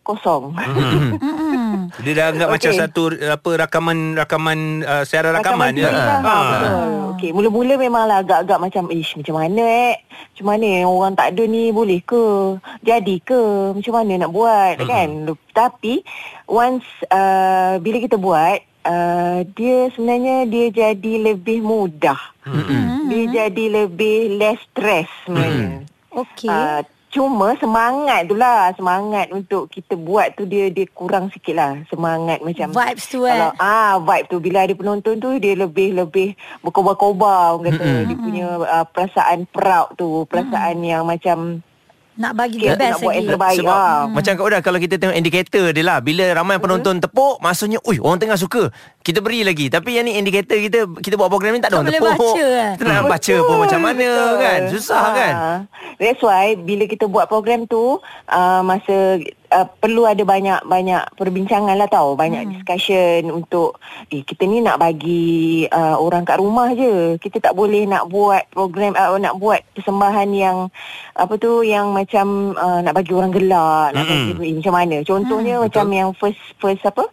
kosong. 0.03 0.51
Mm-mm. 1.23 1.66
Dia 2.03 2.13
dah 2.13 2.25
anggap 2.33 2.47
okay. 2.47 2.55
macam 2.55 2.71
satu 2.75 3.01
apa 3.15 3.49
rakaman 3.67 3.97
rakaman 4.17 4.59
uh, 4.83 5.03
siaran 5.07 5.37
rakaman, 5.37 5.73
diri 5.73 5.87
lah. 5.87 6.19
Ha. 6.21 6.35
betul. 6.37 6.73
Okey, 7.17 7.33
mula-mula 7.33 7.73
memanglah 7.81 8.21
agak-agak 8.21 8.61
macam 8.61 8.83
ish 8.93 9.17
macam 9.17 9.41
mana 9.41 9.63
eh? 9.89 9.95
Macam 10.35 10.45
mana 10.53 10.67
orang 10.85 11.13
tak 11.17 11.33
ada 11.33 11.43
ni 11.49 11.73
boleh 11.73 11.97
ke? 12.05 12.25
Jadi 12.85 13.15
ke? 13.25 13.73
Macam 13.73 13.93
mana 13.97 14.11
nak 14.21 14.31
buat 14.31 14.75
Mm-mm. 14.77 14.85
kan? 14.85 15.09
Tapi 15.49 16.05
once 16.45 16.85
uh, 17.09 17.81
bila 17.81 17.97
kita 17.97 18.21
buat 18.21 18.61
uh, 18.85 19.41
dia 19.57 19.89
sebenarnya 19.97 20.45
dia 20.45 20.69
jadi 20.69 21.13
lebih 21.33 21.65
mudah. 21.65 22.21
Mm-mm. 22.45 23.09
Dia 23.09 23.49
jadi 23.49 23.65
lebih 23.81 24.37
less 24.37 24.61
stress 24.69 25.09
sebenarnya. 25.25 25.89
Okey. 26.13 26.53
Uh, 26.53 26.85
cuma 27.17 27.57
semangat 27.57 28.29
tu 28.29 28.37
lah. 28.37 28.69
Semangat 28.77 29.33
untuk 29.33 29.65
kita 29.73 29.97
buat 29.97 30.37
tu 30.37 30.45
Dia 30.45 30.69
dia 30.69 30.85
kurang 30.93 31.33
sikit 31.33 31.57
lah. 31.57 31.73
Semangat 31.89 32.45
macam 32.45 32.69
Vibes 32.69 33.05
tu, 33.09 33.25
eh. 33.25 33.33
Kalau 33.33 33.51
ah 33.57 33.97
vibe 33.97 34.27
tu. 34.29 34.37
Bila 34.37 34.69
ada 34.69 34.73
penonton 34.77 35.17
tu 35.17 35.41
Dia 35.41 35.57
lebih-lebih 35.57 36.37
Berkobar-kobar 36.61 37.57
Orang 37.57 37.73
kata. 37.73 37.81
Mm-mm. 37.81 38.05
Dia 38.05 38.17
punya 38.21 38.45
uh, 38.61 38.85
perasaan 38.85 39.49
proud 39.49 39.97
tu. 39.97 40.29
Perasaan 40.29 40.85
yang 40.85 41.09
macam 41.09 41.65
Nak 42.17 42.33
bagi 42.33 42.57
the 42.57 42.73
best 42.73 42.81
nak 42.91 42.99
buat 42.99 43.07
lagi. 43.07 43.17
yang 43.17 43.27
terbaik 43.29 43.57
Sebab 43.57 43.69
lah. 43.71 43.97
macam 44.09 44.31
Kak 44.33 44.43
Uda 44.43 44.57
kalau 44.59 44.79
kita 44.79 44.95
tengok 44.97 45.15
indikator 45.15 45.65
dia 45.69 45.83
lah 45.83 45.97
bila 45.99 46.25
ramai 46.33 46.57
penonton 46.57 46.97
tepuk 46.97 47.37
maksudnya 47.37 47.77
ui 47.83 47.97
orang 47.97 48.17
tengah 48.17 48.35
suka 48.35 48.73
kita 48.99 49.21
beri 49.21 49.41
lagi 49.41 49.67
tapi 49.67 49.93
yang 49.93 50.03
ni 50.03 50.17
indikator 50.17 50.57
kita 50.57 50.79
kita 50.97 51.13
buat 51.13 51.27
program 51.27 51.53
ni 51.53 51.61
tak 51.61 51.69
ada 51.69 51.79
orang 51.79 51.93
tepuk 51.93 52.09
baca, 52.09 52.45
eh? 52.59 52.71
kita 52.73 52.89
nak 52.91 53.05
baca 53.05 53.35
pun 53.39 53.55
macam 53.59 53.79
mana 53.79 54.07
betul. 54.09 54.33
kan 54.39 54.59
susah 54.67 54.99
Ah. 54.99 55.13
kan 55.13 55.33
That's 55.95 56.21
why 56.21 56.53
bila 56.55 56.85
kita 56.85 57.05
buat 57.05 57.25
program 57.25 57.65
tu 57.65 57.97
uh, 58.27 58.61
masa 58.61 59.17
uh, 59.53 59.67
perlu 59.79 60.03
ada 60.03 60.23
banyak 60.23 60.65
banyak 60.67 61.03
perbincangan 61.15 61.75
lah 61.77 61.87
tau, 61.87 62.17
banyak 62.19 62.43
hmm. 62.43 62.51
discussion 62.57 63.31
untuk 63.31 63.79
eh 64.11 64.23
kita 64.23 64.43
ni 64.43 64.59
nak 64.59 64.81
bagi 64.81 65.67
uh, 65.69 65.95
orang 65.99 66.27
kat 66.27 66.41
rumah 66.41 66.73
je. 66.75 67.15
Kita 67.21 67.39
tak 67.39 67.53
boleh 67.55 67.87
nak 67.87 68.11
buat 68.11 68.47
program 68.51 68.97
uh, 68.97 69.15
nak 69.15 69.39
buat 69.39 69.63
persembahan 69.77 70.29
yang 70.33 70.57
apa 71.15 71.33
tu 71.39 71.63
yang 71.63 71.93
macam 71.93 72.57
uh, 72.57 72.79
nak 72.83 72.93
bagi 72.97 73.13
orang 73.15 73.31
gelak, 73.31 73.95
nak 73.95 74.03
Mm-mm. 74.03 74.35
bagi 74.37 74.51
eh, 74.51 74.55
macam 74.59 74.73
mana. 74.75 74.97
Contohnya 75.05 75.55
hmm, 75.59 75.63
macam 75.69 75.85
yang 75.93 76.09
first 76.17 76.41
first 76.59 76.83
apa? 76.83 77.05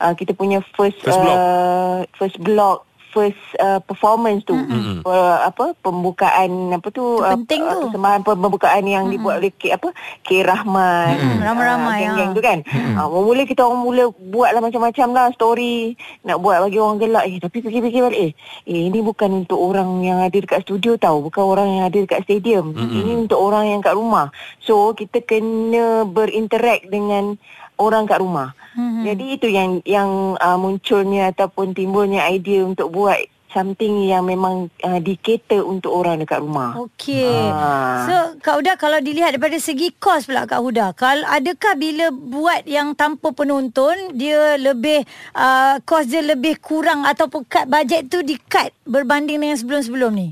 Uh, 0.00 0.12
kita 0.16 0.32
punya 0.32 0.64
first 0.76 1.00
First 1.02 1.18
block. 1.18 1.36
uh, 1.36 1.98
first 2.16 2.38
block 2.40 2.78
first 3.12 3.38
uh, 3.60 3.78
performance 3.84 4.42
tu 4.48 4.56
Mm-mm. 4.56 5.04
uh, 5.04 5.44
apa 5.44 5.76
pembukaan 5.84 6.72
apa 6.72 6.88
tu 6.88 7.20
uh, 7.20 7.36
penting 7.36 7.62
uh, 7.62 7.76
tu. 7.76 7.80
persembahan 7.92 8.20
pembukaan 8.24 8.84
yang 8.88 9.06
mm-hmm. 9.06 9.20
dibuat 9.20 9.34
oleh 9.44 9.52
K 9.52 9.76
apa 9.76 9.92
K 10.24 10.40
Rahman. 10.40 11.44
Ramai-ramai, 11.44 12.00
uh, 12.00 12.02
geng-geng 12.16 12.30
ah. 12.32 12.36
tu 12.36 12.42
kan 12.42 12.58
mm-hmm. 12.64 12.96
uh, 12.96 13.08
mula 13.22 13.42
kita 13.44 13.60
orang 13.68 13.80
mula 13.84 14.04
buat 14.32 14.50
lah 14.56 14.62
macam-macam 14.64 15.06
lah 15.12 15.26
story 15.36 15.94
nak 16.24 16.40
buat 16.40 16.64
bagi 16.64 16.78
orang 16.80 16.96
gelak 16.98 17.24
eh 17.28 17.36
tapi 17.38 17.56
fikir-fikir 17.60 18.00
balik 18.00 18.18
eh, 18.18 18.32
eh 18.66 18.82
ini 18.88 18.98
bukan 19.04 19.44
untuk 19.44 19.60
orang 19.60 20.00
yang 20.00 20.18
ada 20.24 20.34
dekat 20.34 20.64
studio 20.64 20.96
tau 20.96 21.20
bukan 21.20 21.42
orang 21.44 21.68
yang 21.68 21.84
ada 21.86 21.98
dekat 22.00 22.24
stadium 22.24 22.72
Mm-mm. 22.72 22.96
ini 22.96 23.12
untuk 23.28 23.38
orang 23.38 23.68
yang 23.68 23.80
kat 23.84 23.92
rumah 23.92 24.32
so 24.62 24.96
kita 24.96 25.20
kena 25.20 26.08
berinteract 26.08 26.88
dengan 26.88 27.36
orang 27.76 28.08
kat 28.08 28.22
rumah 28.22 28.56
Mhm. 29.02 29.06
jadi 29.10 29.24
itu 29.34 29.46
yang 29.50 29.70
yang 29.82 30.10
uh, 30.38 30.54
munculnya 30.54 31.34
ataupun 31.34 31.74
timbulnya 31.74 32.30
idea 32.30 32.62
untuk 32.62 32.94
buat 32.94 33.18
something 33.52 34.08
yang 34.08 34.24
memang 34.24 34.72
uh, 34.80 34.98
dikater 34.98 35.60
untuk 35.60 35.92
orang 35.92 36.24
dekat 36.24 36.40
rumah. 36.40 36.72
Okey. 36.88 37.28
Ah. 37.52 38.08
So 38.08 38.16
Kak 38.40 38.64
Huda 38.64 38.72
kalau 38.80 38.98
dilihat 39.04 39.36
daripada 39.36 39.60
segi 39.60 39.92
kos 39.92 40.24
pula 40.24 40.48
Kak 40.48 40.64
Huda, 40.64 40.96
kalau 40.96 41.22
adakah 41.28 41.76
bila 41.76 42.08
buat 42.10 42.64
yang 42.64 42.96
tanpa 42.96 43.30
penonton 43.36 44.16
dia 44.16 44.56
lebih 44.56 45.04
uh, 45.36 45.78
kos 45.84 46.08
dia 46.08 46.24
lebih 46.24 46.58
kurang 46.64 47.04
ataupun 47.04 47.44
cut 47.44 47.68
bajet 47.68 48.08
tu 48.08 48.24
di 48.24 48.40
cut 48.40 48.72
berbanding 48.88 49.38
dengan 49.38 49.60
sebelum-sebelum 49.60 50.12
ni? 50.16 50.28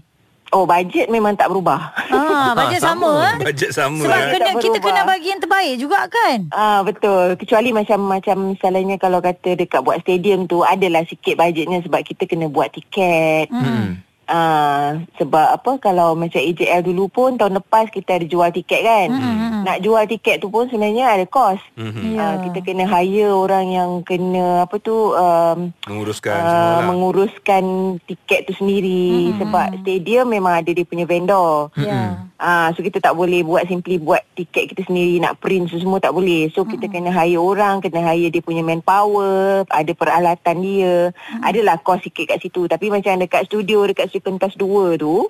Oh, 0.50 0.66
bajet 0.66 1.06
memang 1.06 1.32
tak 1.32 1.46
berubah. 1.46 1.94
Ah, 2.10 2.50
bajet 2.58 2.82
sama, 2.82 3.06
sama. 3.06 3.10
eh? 3.24 3.34
Bajet 3.44 3.70
sama 3.70 4.02
Sebab 4.02 4.18
eh. 4.18 4.30
kena 4.30 4.44
Tak 4.44 4.54
kita 4.58 4.68
berubah. 4.72 4.86
kena 4.90 5.02
bagi 5.06 5.28
yang 5.28 5.40
terbaik 5.40 5.74
juga 5.78 6.00
kan? 6.06 6.38
Ah 6.50 6.80
betul. 6.82 7.26
Kecuali 7.34 7.70
macam 7.70 7.98
macam 8.02 8.36
misalnya 8.50 8.96
kalau 8.96 9.18
kata 9.18 9.54
dekat 9.54 9.80
buat 9.80 10.02
stadium 10.02 10.44
tu 10.44 10.60
adalah 10.60 11.06
sikit 11.06 11.34
bajetnya 11.34 11.78
sebab 11.80 12.02
kita 12.02 12.26
kena 12.26 12.46
buat 12.46 12.66
tiket. 12.68 13.46
Hmm. 13.48 14.02
Ah 14.30 14.94
sebab 15.18 15.58
apa 15.58 15.82
kalau 15.82 16.14
macam 16.14 16.38
AJL 16.38 16.86
dulu 16.86 17.10
pun 17.10 17.34
tahun 17.34 17.58
lepas 17.58 17.90
kita 17.90 18.22
ada 18.22 18.26
jual 18.30 18.46
tiket 18.54 18.86
kan. 18.86 19.08
Hmm. 19.10 19.66
Nak 19.66 19.82
jual 19.82 20.06
tiket 20.06 20.38
tu 20.38 20.54
pun 20.54 20.70
sebenarnya 20.70 21.18
ada 21.18 21.26
kos. 21.26 21.58
Mhm. 21.74 22.14
Ya. 22.14 22.22
Ah, 22.22 22.34
kita 22.46 22.62
kena 22.62 22.86
hire 22.86 23.34
orang 23.34 23.66
yang 23.74 23.90
kena 24.06 24.62
apa 24.62 24.78
tu 24.78 24.94
um, 25.12 25.74
Menguruskan 25.90 26.30
uh, 26.30 26.46
semua 26.46 26.62
lah. 26.62 26.86
menguruskan 26.86 27.64
tiket 28.06 28.46
tu 28.46 28.54
sendiri 28.54 29.34
Mm-mm. 29.34 29.38
sebab 29.42 29.66
stadium 29.82 30.30
memang 30.30 30.62
ada 30.62 30.70
dia 30.70 30.86
punya 30.86 31.02
vendor. 31.10 31.74
Ya. 31.74 32.30
Ah, 32.38 32.70
so 32.72 32.86
kita 32.86 33.02
tak 33.02 33.18
boleh 33.18 33.42
buat 33.42 33.66
simply 33.66 33.98
buat 33.98 34.22
tiket 34.38 34.72
kita 34.72 34.86
sendiri 34.86 35.18
nak 35.18 35.42
print 35.42 35.74
tu 35.74 35.76
semua 35.82 35.98
tak 35.98 36.14
boleh. 36.14 36.48
So 36.54 36.62
kita 36.62 36.86
kena 36.86 37.10
hire 37.10 37.36
orang, 37.36 37.82
kena 37.82 38.00
hire 38.06 38.30
dia 38.30 38.40
punya 38.40 38.62
manpower, 38.62 39.66
ada 39.66 39.92
peralatan 39.92 40.56
dia. 40.62 41.10
Adalah 41.42 41.82
kos 41.82 42.06
sikit 42.06 42.30
kat 42.30 42.38
situ 42.38 42.70
tapi 42.70 42.88
macam 42.88 43.18
dekat 43.18 43.50
studio 43.50 43.84
dekat 43.90 44.06
studio 44.08 44.19
pentas 44.22 44.54
2 44.54 45.00
tu 45.00 45.28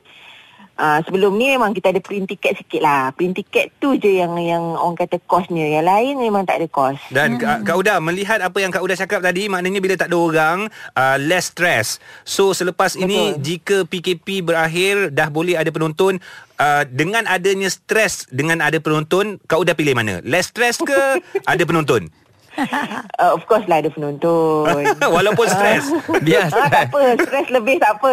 Uh, 0.80 1.04
sebelum 1.04 1.36
ni 1.36 1.52
memang 1.52 1.76
kita 1.76 1.92
ada 1.92 2.00
print 2.00 2.24
tiket 2.24 2.56
sikit 2.56 2.80
lah. 2.80 3.12
Print 3.12 3.36
tiket 3.36 3.68
tu 3.76 4.00
je 4.00 4.16
yang 4.16 4.32
yang 4.40 4.64
orang 4.80 4.96
kata 4.96 5.20
kosnya. 5.28 5.76
Yang 5.76 5.86
lain 5.92 6.14
memang 6.24 6.48
tak 6.48 6.56
ada 6.56 6.66
kos. 6.72 6.96
Dan 7.12 7.36
hmm. 7.36 7.68
Kak 7.68 7.76
Uda 7.76 8.00
melihat 8.00 8.40
apa 8.40 8.56
yang 8.64 8.72
Kak 8.72 8.80
Uda 8.80 8.96
cakap 8.96 9.20
tadi 9.20 9.52
maknanya 9.52 9.76
bila 9.84 9.92
tak 10.00 10.08
ada 10.08 10.16
orang 10.16 10.72
uh, 10.96 11.20
less 11.20 11.52
stress. 11.52 12.00
So 12.24 12.56
selepas 12.56 12.96
Betul. 12.96 13.12
ini 13.12 13.20
jika 13.44 13.84
PKP 13.84 14.40
berakhir 14.40 15.12
dah 15.12 15.28
boleh 15.28 15.60
ada 15.60 15.68
penonton 15.68 16.16
uh, 16.56 16.88
dengan 16.88 17.28
adanya 17.28 17.68
stres 17.68 18.24
dengan 18.32 18.64
ada 18.64 18.80
penonton 18.80 19.36
Kak 19.44 19.60
Uda 19.60 19.76
pilih 19.76 19.92
mana? 19.92 20.24
Less 20.24 20.48
stress 20.48 20.80
ke 20.80 21.20
ada 21.52 21.62
penonton? 21.68 22.08
uh, 23.22 23.30
of 23.34 23.42
course 23.46 23.64
lah 23.70 23.82
ada 23.82 23.90
penonton. 23.92 24.66
Walaupun 25.16 25.46
stres. 25.46 25.86
Biar 26.26 26.50
stres. 26.50 26.62
Ah, 26.62 26.68
tak 26.68 26.84
apa, 26.90 27.02
stres 27.22 27.48
lebih 27.52 27.76
tak 27.78 27.92
apa. 28.00 28.12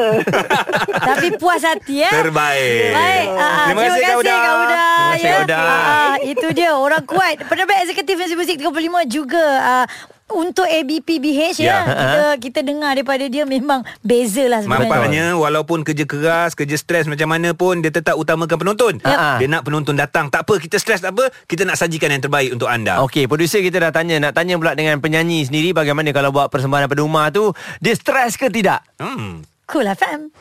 Tapi 1.01 1.27
puas 1.41 1.61
hati 1.65 2.05
ya. 2.05 2.11
Terbaik. 2.11 2.91
Baik. 2.93 3.27
Uh, 3.33 3.65
terima, 3.67 3.81
kasih, 3.81 4.01
Kak 4.01 4.15
Uda. 4.17 4.35
Terima 4.35 4.67
kasih 5.07 5.29
Kak 5.29 5.41
Uda. 5.43 5.57
Ya. 5.57 5.65
Uh, 5.65 6.15
itu 6.25 6.47
dia 6.53 6.69
orang 6.75 7.03
kuat. 7.05 7.35
Penerbit 7.45 7.77
Eksekutif 7.85 8.15
Muzik 8.37 8.57
35 8.61 9.07
juga 9.09 9.45
uh, 9.61 9.85
untuk 10.27 10.67
ABPBH 10.67 11.63
ya, 11.63 11.63
ya. 11.63 11.79
kita 11.87 12.21
kita 12.43 12.59
dengar 12.59 12.99
daripada 12.99 13.23
dia 13.31 13.47
memang 13.47 13.87
beza 14.03 14.43
lah 14.51 14.59
sebenarnya. 14.59 14.91
Maknanya 14.91 15.25
walaupun 15.39 15.87
kerja 15.87 16.03
keras, 16.03 16.51
kerja 16.51 16.75
stres 16.75 17.07
macam 17.07 17.31
mana 17.31 17.55
pun 17.55 17.79
dia 17.79 17.91
tetap 17.91 18.19
utamakan 18.19 18.59
penonton. 18.59 18.93
Ya. 19.07 19.39
Dia 19.39 19.47
nak 19.47 19.63
penonton 19.63 19.95
datang. 19.95 20.27
Tak 20.27 20.43
apa, 20.43 20.59
kita 20.59 20.75
stres 20.77 20.99
tak 20.99 21.15
apa, 21.15 21.31
kita 21.47 21.63
nak 21.63 21.79
sajikan 21.79 22.11
yang 22.11 22.23
terbaik 22.23 22.51
untuk 22.51 22.67
anda. 22.67 22.99
Okey, 23.07 23.31
producer 23.31 23.63
kita 23.63 23.79
dah 23.79 23.91
tanya, 23.95 24.19
nak 24.19 24.35
tanya 24.35 24.59
pula 24.59 24.75
dengan 24.75 24.99
penyanyi 24.99 25.47
sendiri 25.47 25.71
bagaimana 25.71 26.11
kalau 26.11 26.35
buat 26.35 26.51
persembahan 26.51 26.91
pada 26.91 27.01
rumah 27.01 27.31
tu, 27.31 27.55
dia 27.79 27.95
stres 27.95 28.35
ke 28.35 28.51
tidak? 28.51 28.83
Hmm. 28.99 29.47
Cool 29.67 29.87
FM. 29.87 30.31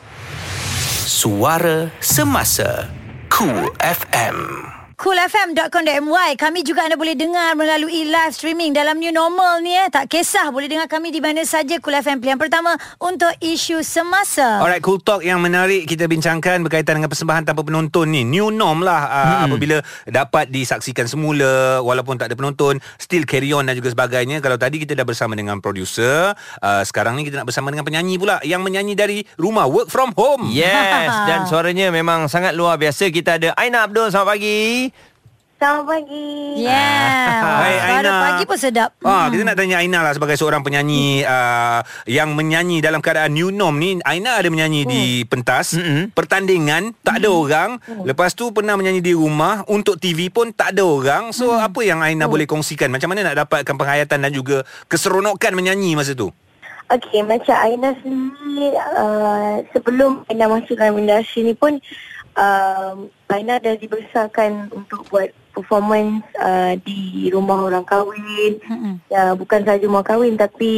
Suara 1.07 1.87
semasa 2.03 2.91
Cool 3.31 3.71
FM 3.79 4.76
coolfm.com.my 4.97 6.33
Kami 6.41 6.65
juga 6.65 6.89
anda 6.89 6.97
boleh 6.97 7.13
dengar 7.13 7.53
melalui 7.53 8.09
live 8.09 8.33
streaming 8.33 8.73
dalam 8.73 8.97
new 8.97 9.13
normal 9.13 9.61
ni 9.61 9.77
eh. 9.77 9.85
Tak 9.93 10.09
kisah 10.09 10.49
boleh 10.49 10.65
dengar 10.65 10.89
kami 10.89 11.13
di 11.13 11.21
mana 11.21 11.45
saja 11.45 11.77
Cool 11.77 12.01
FM 12.01 12.17
pilihan 12.17 12.41
pertama 12.41 12.73
untuk 12.97 13.29
isu 13.37 13.85
semasa. 13.85 14.57
Alright, 14.57 14.81
Cool 14.81 14.97
Talk 15.05 15.21
yang 15.21 15.37
menarik 15.37 15.85
kita 15.85 16.09
bincangkan 16.09 16.65
berkaitan 16.65 16.97
dengan 16.97 17.13
persembahan 17.13 17.45
tanpa 17.45 17.61
penonton 17.61 18.09
ni. 18.09 18.25
New 18.25 18.49
norm 18.49 18.81
lah 18.81 19.05
uh, 19.05 19.21
hmm. 19.21 19.45
apabila 19.45 19.77
dapat 20.09 20.49
disaksikan 20.49 21.05
semula 21.05 21.77
walaupun 21.85 22.17
tak 22.17 22.33
ada 22.33 22.35
penonton. 22.35 22.81
Still 22.97 23.29
carry 23.29 23.53
on 23.53 23.69
dan 23.69 23.77
juga 23.77 23.93
sebagainya. 23.93 24.41
Kalau 24.41 24.57
tadi 24.57 24.81
kita 24.81 24.97
dah 24.97 25.05
bersama 25.05 25.37
dengan 25.37 25.61
producer, 25.61 26.33
uh, 26.65 26.81
sekarang 26.81 27.21
ni 27.21 27.29
kita 27.29 27.37
nak 27.37 27.53
bersama 27.53 27.69
dengan 27.69 27.85
penyanyi 27.85 28.17
pula 28.17 28.41
yang 28.41 28.65
menyanyi 28.65 28.97
dari 28.97 29.21
rumah, 29.37 29.69
work 29.69 29.93
from 29.93 30.09
home. 30.17 30.49
Yes, 30.49 31.13
dan 31.29 31.45
suaranya 31.45 31.93
memang 31.93 32.25
sangat 32.25 32.57
luar 32.57 32.81
biasa. 32.81 33.13
Kita 33.13 33.37
ada 33.37 33.53
Aina 33.61 33.85
Abdul, 33.85 34.09
selamat 34.09 34.29
pagi. 34.33 34.87
Selamat 35.57 35.89
pagi. 35.89 36.61
Yeah. 36.61 37.41
Hai 37.41 37.97
Aina. 37.97 38.13
pagi 38.29 38.45
pun 38.45 38.61
sedap. 38.61 38.93
Ah, 39.01 39.25
hmm. 39.25 39.33
kita 39.33 39.41
nak 39.41 39.57
tanya 39.57 39.81
Aina 39.81 40.05
lah 40.05 40.13
sebagai 40.13 40.37
seorang 40.37 40.61
penyanyi 40.61 41.25
uh, 41.25 41.81
yang 42.05 42.37
menyanyi 42.37 42.77
dalam 42.77 43.01
keadaan 43.01 43.33
new 43.33 43.49
norm 43.49 43.81
ni. 43.81 43.97
Aina 44.05 44.37
ada 44.37 44.53
menyanyi 44.53 44.85
hmm. 44.85 44.91
di 44.93 45.03
pentas, 45.25 45.73
hmm. 45.73 46.13
pertandingan 46.13 46.93
tak 47.01 47.25
ada 47.25 47.33
hmm. 47.33 47.41
orang. 47.41 47.69
Hmm. 47.89 48.05
Lepas 48.05 48.37
tu 48.37 48.53
pernah 48.53 48.77
menyanyi 48.77 49.01
di 49.01 49.17
rumah 49.17 49.65
untuk 49.65 49.97
TV 49.97 50.29
pun 50.29 50.53
tak 50.53 50.77
ada 50.77 50.85
orang. 50.85 51.33
So 51.33 51.49
hmm. 51.49 51.65
apa 51.65 51.81
yang 51.81 52.05
Aina 52.05 52.29
hmm. 52.29 52.33
boleh 52.37 52.45
kongsikan? 52.45 52.93
Macam 52.93 53.09
mana 53.09 53.25
nak 53.25 53.49
dapatkan 53.49 53.73
penghayatan 53.81 54.29
dan 54.29 54.29
juga 54.29 54.61
keseronokan 54.85 55.57
menyanyi 55.57 55.97
masa 55.97 56.13
tu? 56.13 56.29
Okey, 56.93 57.25
macam 57.25 57.57
Aina 57.57 57.97
sendiri 58.05 58.77
uh, 58.77 59.65
sebelum 59.73 60.21
Aina 60.29 60.53
masuk 60.53 60.77
dalam 60.77 61.01
industri 61.01 61.49
ni 61.49 61.57
pun 61.57 61.81
uh, 62.37 62.93
Aina 63.33 63.57
dah 63.57 63.73
dibesarkan 63.73 64.69
untuk 64.69 65.01
buat 65.09 65.33
performance 65.57 66.21
uh, 66.37 66.77
di 66.85 67.33
rumah 67.33 67.65
orang 67.65 67.81
kahwin. 67.81 68.61
Mm-hmm. 68.61 68.93
Ya, 69.09 69.33
bukan 69.33 69.65
saja 69.65 69.81
rumah 69.81 70.05
kahwin 70.05 70.37
tapi 70.37 70.73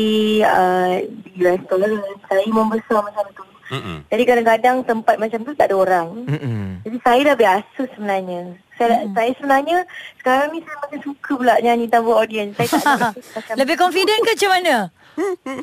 uh, 0.47 1.03
di 1.03 1.35
restoran. 1.43 1.99
Saya 2.31 2.47
membesar 2.47 3.03
macam 3.03 3.27
tu. 3.35 3.43
Mm-hmm. 3.69 3.97
Jadi 4.09 4.23
kadang-kadang 4.25 4.77
tempat 4.81 5.15
macam 5.19 5.39
tu 5.43 5.51
tak 5.53 5.69
ada 5.69 5.75
orang. 5.77 6.07
Mm-hmm. 6.25 6.65
Jadi 6.87 6.97
saya 7.03 7.19
dah 7.27 7.35
biasa 7.37 7.81
sebenarnya. 7.93 8.41
Saya, 8.79 8.87
mm-hmm. 8.95 9.13
saya 9.13 9.31
sebenarnya 9.35 9.77
sekarang 10.23 10.47
ni 10.55 10.59
saya 10.63 10.77
makin 10.87 10.99
suka 11.03 11.31
pula 11.35 11.55
nyanyi 11.59 11.85
tanpa 11.91 12.11
audience. 12.15 12.53
Saya 12.57 13.13
tak 13.13 13.57
Lebih 13.61 13.75
confident 13.75 14.21
ke 14.23 14.31
macam 14.33 14.51
mana? 14.55 14.75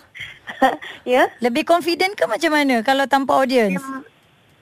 ya? 1.16 1.22
Lebih 1.42 1.64
confident 1.64 2.12
ke 2.14 2.24
macam 2.28 2.50
mana 2.52 2.76
kalau 2.86 3.04
tanpa 3.08 3.32
audience? 3.40 3.80
Ya, 3.80 4.15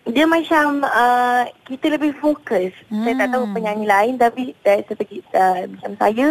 dia 0.04 0.28
macam 0.28 0.84
uh, 0.84 1.48
kita 1.64 1.96
lebih 1.96 2.12
fokus. 2.20 2.72
Hmm. 2.92 3.04
Saya 3.08 3.14
tak 3.24 3.28
tahu 3.32 3.44
hmm. 3.48 3.54
penyanyi 3.56 3.86
lain 3.88 4.14
tapi 4.20 4.42
dari 4.60 4.84
segi 4.84 5.24
uh, 5.32 5.64
macam 5.64 5.92
saya 5.96 6.26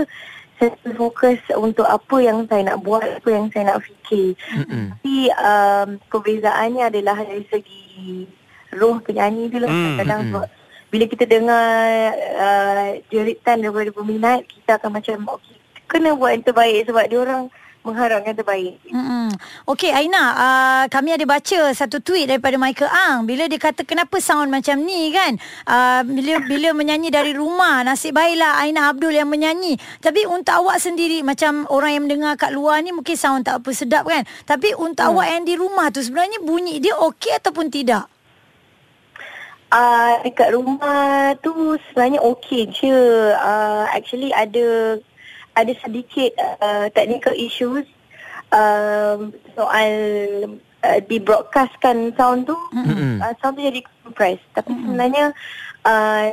saya 0.62 0.70
lebih 0.86 0.96
fokus 1.01 1.39
untuk 1.58 1.88
apa 1.89 2.18
yang 2.22 2.46
saya 2.46 2.62
nak 2.70 2.86
buat, 2.86 3.01
apa 3.01 3.30
yang 3.34 3.50
saya 3.50 3.74
nak 3.74 3.82
fikir. 3.82 4.38
Hmm. 4.53 4.94
Tapi 4.94 5.18
um, 5.34 5.88
perbezaannya 6.13 6.84
adalah 6.94 7.18
dari 7.25 7.46
segi 7.50 8.30
roh 8.77 9.01
penyanyi 9.01 9.50
tu 9.50 9.58
lah. 9.58 9.70
Hmm. 9.70 9.98
Kadang 9.98 10.22
bila 10.94 11.06
kita 11.10 11.25
dengar 11.25 12.13
uh, 12.38 12.89
jeritan 13.10 13.65
daripada 13.65 13.89
peminat, 13.89 14.46
kita 14.46 14.77
akan 14.77 15.01
macam 15.01 15.18
okay, 15.34 15.58
kena 15.89 16.13
buat 16.13 16.38
yang 16.38 16.46
terbaik 16.46 16.86
sebab 16.86 17.06
dia 17.10 17.20
orang 17.25 17.44
mengharapkan 17.84 18.32
terbaik. 18.32 18.80
Mm-hmm. 18.88 19.28
Okey 19.68 19.92
Aina, 19.92 20.24
uh, 20.34 20.84
kami 20.88 21.20
ada 21.20 21.28
baca 21.28 21.60
satu 21.75 22.00
tweet 22.00 22.32
daripada 22.32 22.56
Michael 22.56 22.88
Ang 22.88 23.28
bila 23.28 23.46
dia 23.52 23.60
kata 23.60 23.84
kenapa 23.84 24.24
sound 24.24 24.48
macam 24.48 24.80
ni 24.88 25.12
kan? 25.12 25.36
Uh, 25.68 26.02
bila 26.08 26.40
bila 26.48 26.72
menyanyi 26.72 27.12
dari 27.12 27.36
rumah, 27.36 27.84
nasib 27.84 28.16
baiklah 28.16 28.63
Aina 28.63 28.88
Abdul 28.88 29.20
yang 29.20 29.28
menyanyi. 29.28 29.75
Tapi 30.00 30.24
untuk 30.24 30.63
awak 30.63 30.80
sendiri 30.80 31.22
macam 31.28 31.68
orang 31.68 31.92
yang 32.00 32.04
mendengar 32.08 32.40
kat 32.40 32.56
luar 32.56 32.80
ni 32.80 32.96
mungkin 32.96 33.20
sound 33.20 33.44
tak 33.44 33.60
apa 33.60 33.70
sedap 33.75 34.08
kan? 34.08 34.24
Tapi 34.48 34.72
untuk 34.80 35.04
hmm. 35.04 35.12
awak 35.13 35.28
yang 35.28 35.44
di 35.44 35.56
rumah 35.60 35.92
tu 35.92 36.00
sebenarnya 36.00 36.40
bunyi 36.40 36.80
dia 36.80 36.96
okey 36.96 37.36
ataupun 37.36 37.68
tidak? 37.68 38.08
Uh, 39.74 40.22
dekat 40.22 40.54
rumah 40.54 41.34
tu 41.44 41.75
sebenarnya 41.90 42.24
okey 42.24 42.72
je. 42.72 42.96
Uh, 43.36 43.90
actually 43.92 44.32
ada 44.32 44.96
ada 45.54 45.74
sedikit 45.82 46.34
uh, 46.62 46.90
technical 46.94 47.34
issues 47.38 47.86
um, 48.54 49.34
soal 49.54 49.92
uh, 50.86 51.00
di 51.06 51.18
broadcastkan 51.22 52.14
sound 52.18 52.50
tu 52.50 52.58
mm-hmm. 52.74 53.22
uh, 53.22 53.34
sound 53.42 53.58
tu 53.58 53.64
jadi 53.64 53.82
compress 54.06 54.40
tapi 54.54 54.74
mm-hmm. 54.74 54.86
sebenarnya 54.90 55.26
uh, 55.86 56.26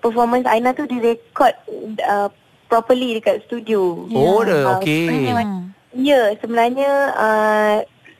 performance 0.00 0.44
Aina 0.48 0.76
tu 0.76 0.84
direkod 0.84 1.52
uh, 2.04 2.28
properly 2.68 3.16
dekat 3.16 3.44
studio 3.48 4.04
oh 4.08 4.44
yeah. 4.44 4.64
uh, 4.68 4.76
okay 4.80 5.08
ya 5.08 5.32
yeah, 5.96 6.26
sebenarnya 6.40 6.90
uh, 7.16 7.76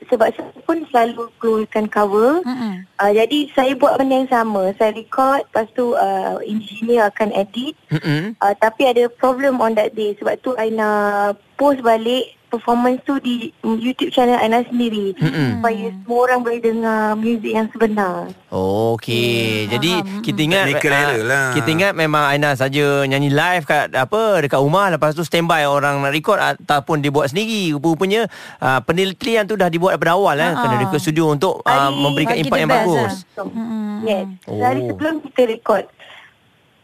sebab 0.09 0.33
saya 0.33 0.51
pun 0.65 0.81
selalu 0.89 1.29
keluarkan 1.37 1.85
cover. 1.87 2.41
Mm-hmm. 2.43 2.73
Uh, 2.97 3.11
jadi 3.13 3.39
saya 3.53 3.71
buat 3.77 4.01
benda 4.01 4.25
yang 4.25 4.29
sama. 4.29 4.73
Saya 4.75 4.91
record, 4.97 5.45
lepas 5.49 5.67
tu 5.77 5.93
uh, 5.93 6.41
engineer 6.43 7.07
akan 7.07 7.29
edit. 7.37 7.77
Mm-hmm. 7.93 8.35
Uh, 8.41 8.53
tapi 8.57 8.89
ada 8.89 9.05
problem 9.07 9.61
on 9.61 9.77
that 9.77 9.93
day. 9.93 10.17
Sebab 10.17 10.35
tu 10.41 10.57
I 10.57 10.73
nak 10.73 11.37
post 11.55 11.85
balik 11.85 12.38
performance 12.49 12.99
tu 13.05 13.21
di 13.21 13.53
YouTube 13.61 14.09
channel 14.09 14.41
Aina 14.41 14.65
sendiri 14.65 15.13
mm-hmm. 15.15 15.47
supaya 15.61 15.85
semua 15.93 16.19
orang 16.25 16.39
boleh 16.41 16.59
dengar 16.59 17.13
muzik 17.15 17.53
yang 17.53 17.69
sebenar. 17.69 18.33
Okey. 18.49 19.69
Hmm. 19.69 19.69
Jadi 19.77 19.91
Faham. 20.01 20.21
kita 20.25 20.39
ingat 20.41 20.65
uh, 20.73 21.21
lah. 21.23 21.47
kita 21.53 21.69
ingat 21.69 21.93
memang 21.93 22.23
Aina 22.25 22.57
saja 22.57 23.05
nyanyi 23.05 23.29
live 23.29 23.63
kat 23.69 23.93
apa 23.93 24.41
dekat 24.41 24.57
rumah 24.57 24.89
lepas 24.89 25.13
tu 25.13 25.21
standby 25.21 25.69
orang 25.69 26.01
nak 26.01 26.09
record 26.09 26.41
ataupun 26.41 27.05
dia 27.05 27.13
buat 27.13 27.29
sendiri. 27.29 27.77
Rupanya 27.77 28.25
uh, 28.59 28.81
penelitian 28.81 29.45
tu 29.45 29.53
dah 29.53 29.69
dibuat 29.69 30.01
daripada 30.01 30.17
awal 30.17 30.35
eh 30.41 30.51
kena 30.57 30.75
record 30.81 30.99
studio 30.99 31.29
untuk 31.29 31.61
uh, 31.63 31.93
memberikan 31.93 32.35
impact 32.41 32.61
yang 32.65 32.73
bagus. 32.73 33.23
Lah. 33.37 33.45
Hmm. 33.45 34.01
Yes. 34.01 34.25
Oh. 34.49 34.57
Dari 34.57 34.81
sebelum 34.89 35.21
kita 35.29 35.41
record. 35.45 35.85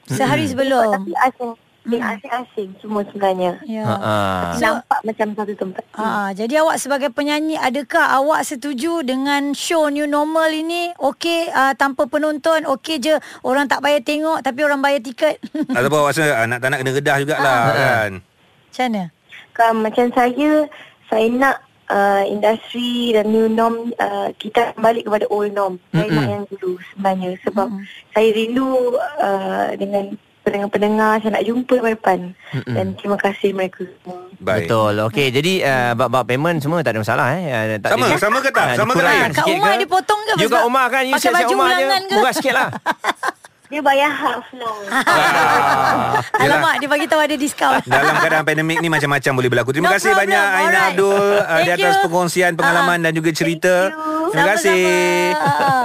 Sehari 0.06 0.46
sebelum. 0.46 1.02
Tapi 1.02 1.12
hmm. 1.86 2.12
asing-asing 2.18 2.70
semua 2.82 3.02
sebenarnya. 3.08 3.62
Ya. 3.70 3.86
So, 4.58 4.82
nampak 4.82 5.00
macam 5.06 5.28
satu 5.38 5.54
tempat. 5.54 5.84
Ha, 5.94 6.34
jadi 6.34 6.54
awak 6.66 6.78
sebagai 6.82 7.10
penyanyi 7.14 7.56
adakah 7.62 8.18
awak 8.18 8.42
setuju 8.42 9.06
dengan 9.06 9.54
show 9.54 9.88
new 9.94 10.10
normal 10.10 10.50
ini 10.50 10.92
okey 10.98 11.54
uh, 11.54 11.78
tanpa 11.78 12.10
penonton 12.10 12.66
okey 12.66 12.98
je 12.98 13.16
orang 13.46 13.70
tak 13.70 13.86
bayar 13.86 14.02
tengok 14.02 14.42
tapi 14.42 14.66
orang 14.66 14.82
bayar 14.82 15.00
tiket. 15.06 15.38
Ataupun 15.78 16.00
awak 16.02 16.18
rasa 16.18 16.26
uh, 16.42 16.46
nak 16.50 16.60
tak 16.60 16.70
nak 16.74 16.80
kena 16.82 16.92
redah 16.98 17.16
jugalah 17.22 17.60
ha. 17.62 17.78
kan. 17.78 18.12
Macam 18.22 18.86
mana? 18.90 19.04
Kan 19.56 19.74
macam 19.80 20.06
saya 20.18 20.50
saya 21.08 21.30
nak 21.30 21.58
Uh, 21.86 22.26
industri 22.26 23.14
dan 23.14 23.30
new 23.30 23.46
norm 23.46 23.94
uh, 24.02 24.34
kita 24.42 24.74
kembali 24.74 25.06
kepada 25.06 25.30
old 25.30 25.54
norm 25.54 25.78
mm-hmm. 25.78 26.02
saya 26.02 26.10
nak 26.18 26.28
yang 26.34 26.44
dulu 26.50 26.82
sebenarnya 26.82 27.32
sebab 27.46 27.68
mm-hmm. 27.70 28.10
saya 28.10 28.30
rindu 28.34 28.74
uh, 29.22 29.70
dengan 29.78 30.18
pendengar-pendengar 30.46 31.18
saya 31.20 31.42
nak 31.42 31.44
jumpa 31.44 31.74
tahun 31.82 31.94
depan. 31.98 32.20
Dan 32.70 32.86
terima 32.94 33.18
kasih 33.18 33.50
mereka 33.52 33.82
semua. 33.82 34.30
Baik. 34.38 34.70
Betul. 34.70 34.94
Okey, 35.10 35.28
jadi 35.34 35.54
uh, 35.66 35.92
bab-bab 35.98 36.30
payment 36.30 36.62
semua 36.62 36.86
tak 36.86 36.94
ada 36.94 37.02
masalah 37.02 37.28
eh. 37.34 37.44
Uh, 37.50 37.66
tak 37.82 37.90
Sama, 37.98 38.06
ada, 38.06 38.18
sama 38.22 38.38
ke 38.38 38.50
tak? 38.54 38.68
Ah, 38.70 38.76
Sama 38.78 38.92
ke 38.94 39.02
tak? 39.02 39.16
Kak 39.34 39.46
Umar 39.50 39.72
ke? 39.74 39.80
dia 39.82 39.90
potong 39.90 40.22
ke? 40.22 40.32
You 40.38 40.38
kat 40.38 40.48
Sebab 40.54 40.62
Umar 40.70 40.86
kan 40.94 41.02
You 41.04 41.14
pakai 41.18 41.24
siap-siap 41.26 41.48
baju 41.50 41.56
Umar 41.58 41.70
je 41.74 41.86
ke? 41.90 42.16
Murah 42.16 42.34
sikit 42.38 42.54
lah 42.54 42.70
Dia 43.66 43.82
bayar 43.82 44.12
half 44.14 44.46
lah. 44.54 44.76
Ah. 45.16 46.22
Alamak, 46.38 46.78
dia 46.78 46.88
bagi 46.88 47.10
tahu 47.10 47.18
ada 47.18 47.34
diskaun. 47.34 47.82
Dalam 47.90 48.22
keadaan 48.22 48.46
pandemik 48.46 48.78
ni 48.78 48.88
macam-macam 48.94 49.32
boleh 49.42 49.50
berlaku. 49.50 49.70
Terima 49.74 49.90
No 49.90 49.94
kasih 49.98 50.14
problem. 50.14 50.22
banyak 50.30 50.46
Aina 50.46 50.62
Alright. 50.62 50.90
Abdul 50.94 51.26
uh, 51.42 51.62
di 51.66 51.72
atas 51.74 51.94
you. 51.98 52.04
perkongsian 52.06 52.52
pengalaman 52.54 52.98
dan 53.02 53.12
juga 53.12 53.30
cerita. 53.34 53.74
Thank 53.90 53.98
you. 53.98 54.15
Terima 54.36 54.52
kasih. 54.52 54.84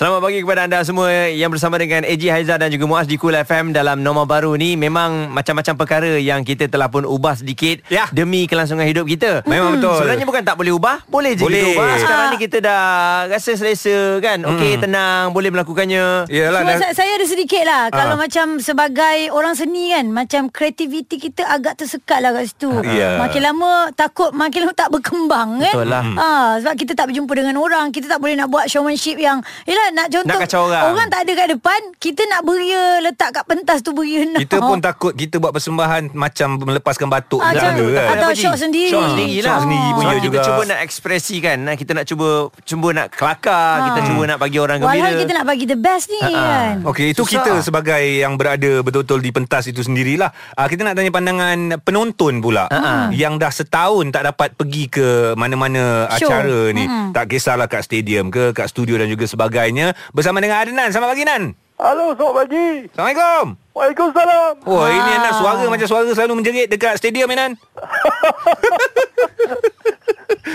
Selamat 0.00 0.24
pagi 0.24 0.40
kepada 0.40 0.64
anda 0.64 0.80
semua 0.80 1.12
yang 1.28 1.52
bersama 1.52 1.76
dengan 1.76 2.08
AJ 2.08 2.24
Haiza 2.32 2.56
dan 2.56 2.72
juga 2.72 2.88
Muaz 2.88 3.04
di 3.04 3.20
Cool 3.20 3.36
FM 3.36 3.68
dalam 3.68 4.00
norma 4.00 4.24
baru 4.24 4.56
ni 4.56 4.72
memang 4.72 5.28
macam-macam 5.28 5.76
perkara 5.76 6.16
yang 6.16 6.40
kita 6.40 6.72
telah 6.72 6.88
pun 6.88 7.04
ubah 7.04 7.36
sedikit 7.36 7.84
Ya. 7.92 8.08
demi 8.08 8.48
kelangsungan 8.48 8.88
hidup 8.88 9.04
kita. 9.04 9.44
Memang 9.44 9.76
betul. 9.76 10.00
Sebenarnya 10.00 10.24
bukan 10.24 10.40
tak 10.40 10.56
boleh 10.56 10.72
ubah, 10.72 11.04
boleh 11.04 11.36
je 11.36 11.44
Boleh. 11.44 11.60
kita 11.66 11.76
ubah. 11.76 11.86
Sekarang 12.00 12.24
Ah. 12.24 12.32
ni 12.32 12.38
kita 12.40 12.58
dah 12.64 12.82
rasa 13.28 13.52
selesa 13.52 13.96
kan. 14.24 14.40
Okey, 14.40 14.80
tenang, 14.80 15.36
boleh 15.36 15.52
melakukannya. 15.52 16.32
Yalah 16.32 16.60
Cuma 16.64 16.72
dah, 16.72 16.80
saya, 16.80 16.92
saya 16.96 17.10
ada 17.12 17.26
sedikit 17.28 17.62
lah 17.62 17.82
Ah. 17.82 17.92
Kalau 17.92 18.16
macam 18.16 18.46
sebagai 18.56 19.28
orang 19.28 19.52
seni 19.52 19.92
kan 19.92 20.08
Macam 20.08 20.48
kreativiti 20.48 21.20
kita 21.20 21.44
agak 21.44 21.76
tersekat 21.76 22.24
lah 22.24 22.32
kat 22.32 22.48
situ 22.48 22.72
Ya. 22.88 23.20
Makin 23.20 23.42
lama 23.42 23.92
takut 23.92 24.32
Makin 24.32 24.64
lama 24.64 24.72
tak 24.72 24.88
berkembang 24.88 25.60
kan 25.60 25.74
Betul 25.76 25.88
lah. 25.90 26.04
ha, 26.14 26.28
Sebab 26.56 26.72
kita 26.74 26.92
tak 26.94 27.12
berjumpa 27.12 27.32
dengan 27.34 27.56
orang 27.58 27.90
Kita 27.90 28.08
tak 28.08 28.16
boleh 28.16 28.32
nak 28.32 28.48
buat 28.48 28.64
showmanship 28.64 29.20
yang 29.20 29.44
Yelah 29.90 29.96
nak 29.96 30.08
contoh 30.08 30.30
Nak 30.30 30.38
kacau 30.40 30.60
orang. 30.64 30.84
Orang 30.86 31.08
tak 31.08 31.20
ada 31.20 31.32
kat 31.34 31.48
depan 31.50 31.80
Kita 31.98 32.22
nak 32.24 32.40
beria 32.42 32.82
Letak 33.02 33.30
kat 33.32 33.44
pentas 33.44 33.78
tu 33.80 33.90
beria 33.90 34.22
nak 34.24 34.38
kita 34.40 34.56
pun 34.62 34.78
takut 34.78 35.12
kita 35.12 35.36
buat 35.36 35.50
persembahan 35.50 36.14
macam 36.14 36.48
melepaskan 36.60 37.08
batuk 37.08 37.40
Ah, 37.40 37.50
jaga 37.50 37.82
kan. 37.90 38.06
atau 38.14 38.30
shock 38.32 38.56
sendiri. 38.56 38.88
Shock 38.88 39.06
sendiri 39.10 39.36
lah. 39.36 39.46
Shock 39.48 39.60
sendiri 39.64 39.88
punya 39.90 40.06
Sebab 40.06 40.14
kita 40.14 40.26
juga. 40.28 40.38
cuba 40.44 40.62
nak 40.64 40.78
ekspresikan. 40.80 41.56
Kita 41.72 41.90
nak 41.92 42.04
cuba 42.04 42.28
cuba 42.62 42.88
nak 42.92 43.06
kelakar. 43.10 43.74
Kita 43.82 44.00
cuba 44.06 44.22
nak 44.24 44.38
bagi 44.38 44.58
orang 44.58 44.78
gembira. 44.78 45.00
Walhal 45.00 45.12
kita 45.18 45.32
nak 45.32 45.44
bagi 45.44 45.64
the 45.64 45.76
best 45.76 46.06
ni 46.08 46.20
Ha-ha. 46.20 46.36
kan 46.36 46.74
Okey, 46.84 47.06
itu 47.10 47.22
Susah. 47.22 47.32
kita 47.36 47.52
sebagai 47.60 47.98
yang 47.98 48.36
berada 48.36 48.70
betul-betul 48.78 49.18
di 49.18 49.30
pentas 49.30 49.64
itu 49.66 49.80
sendirilah. 49.80 50.30
Uh, 50.54 50.66
kita 50.66 50.82
nak 50.82 50.94
tanya 50.94 51.10
pandangan 51.10 51.58
penonton 51.80 52.38
pula 52.38 52.64
Ha-ha. 52.66 53.10
yang 53.10 53.34
dah 53.36 53.50
setahun 53.50 54.04
tak 54.10 54.22
dapat 54.26 54.54
pergi 54.54 54.84
ke 54.88 55.06
mana-mana 55.34 56.06
Show. 56.12 56.28
acara 56.28 56.60
ni. 56.70 56.84
Tak 57.10 57.24
kisahlah 57.26 57.66
kat 57.66 57.82
stadium 57.82 58.28
ke, 58.28 58.52
kat 58.52 58.66
studio 58.66 58.94
dan 58.94 59.08
juga 59.08 59.24
sebagainya. 59.26 59.79
Bersama 60.10 60.38
dengan 60.38 60.58
Adnan. 60.58 60.88
Selamat 60.88 61.10
pagi 61.10 61.24
Nan. 61.24 61.42
Halo, 61.74 62.12
selamat 62.12 62.34
pagi. 62.38 62.66
Assalamualaikum. 62.86 63.44
Waalaikumsalam. 63.72 64.52
Oh, 64.64 64.78
Ah. 64.78 64.88
ini 64.90 65.12
Nan 65.16 65.32
suara 65.32 65.64
macam 65.64 65.86
suara 65.86 66.04
selalu 66.06 66.32
menjerit 66.36 66.66
dekat 66.66 66.96
stadium 66.96 67.30
Nan. 67.30 67.56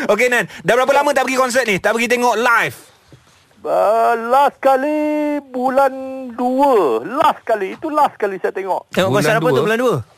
Okey 0.08 0.28
Nan, 0.28 0.46
dah 0.62 0.74
berapa 0.76 0.94
lama 0.94 1.10
tak 1.12 1.26
pergi 1.26 1.40
konsert 1.40 1.66
ni? 1.66 1.78
Tak 1.78 1.92
pergi 1.92 2.06
tengok 2.08 2.36
live? 2.36 2.78
Uh, 3.66 4.14
last 4.30 4.62
kali 4.62 5.00
bulan 5.44 5.90
2. 6.30 7.10
Last 7.12 7.42
kali. 7.42 7.74
Itu 7.74 7.90
last 7.90 8.14
kali 8.14 8.38
saya 8.38 8.54
tengok. 8.54 8.94
Tengok 8.94 9.10
Bulan 9.10 9.18
konsert 9.18 9.34
apa 9.34 9.42
dua. 9.44 9.58
tu 9.58 9.64
bulan 9.66 9.80
2? 9.82 10.15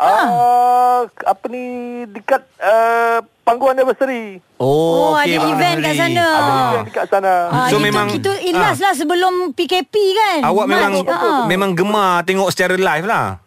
Uh, 0.00 1.00
apa 1.04 1.44
ni 1.46 1.64
dekat 2.08 2.40
uh, 2.56 3.20
panggung 3.42 3.68
anniversary. 3.68 4.40
Oh, 4.56 5.12
ada 5.12 5.28
okey, 5.28 5.36
Bang 5.36 5.52
event 5.52 5.76
kat 5.78 5.94
sana. 5.94 6.24
Ada 6.24 6.40
Ah. 6.40 6.60
event 6.64 6.84
dekat 6.86 7.04
sana. 7.06 7.34
Ah, 7.46 7.66
So 7.66 7.76
itu, 7.76 7.84
memang- 7.84 8.08
Itu 8.10 8.32
ilas 8.42 8.78
lah 8.78 8.92
sebelum 8.92 9.52
PKP 9.52 9.92
kan 9.92 10.40
Awak 10.42 10.66
memang 10.66 10.92
March, 10.94 11.08
ah. 11.10 11.44
memang 11.44 11.70
gemar 11.72 12.24
tengok 12.24 12.48
secara 12.48 12.74
live 12.74 13.04
lah. 13.04 13.44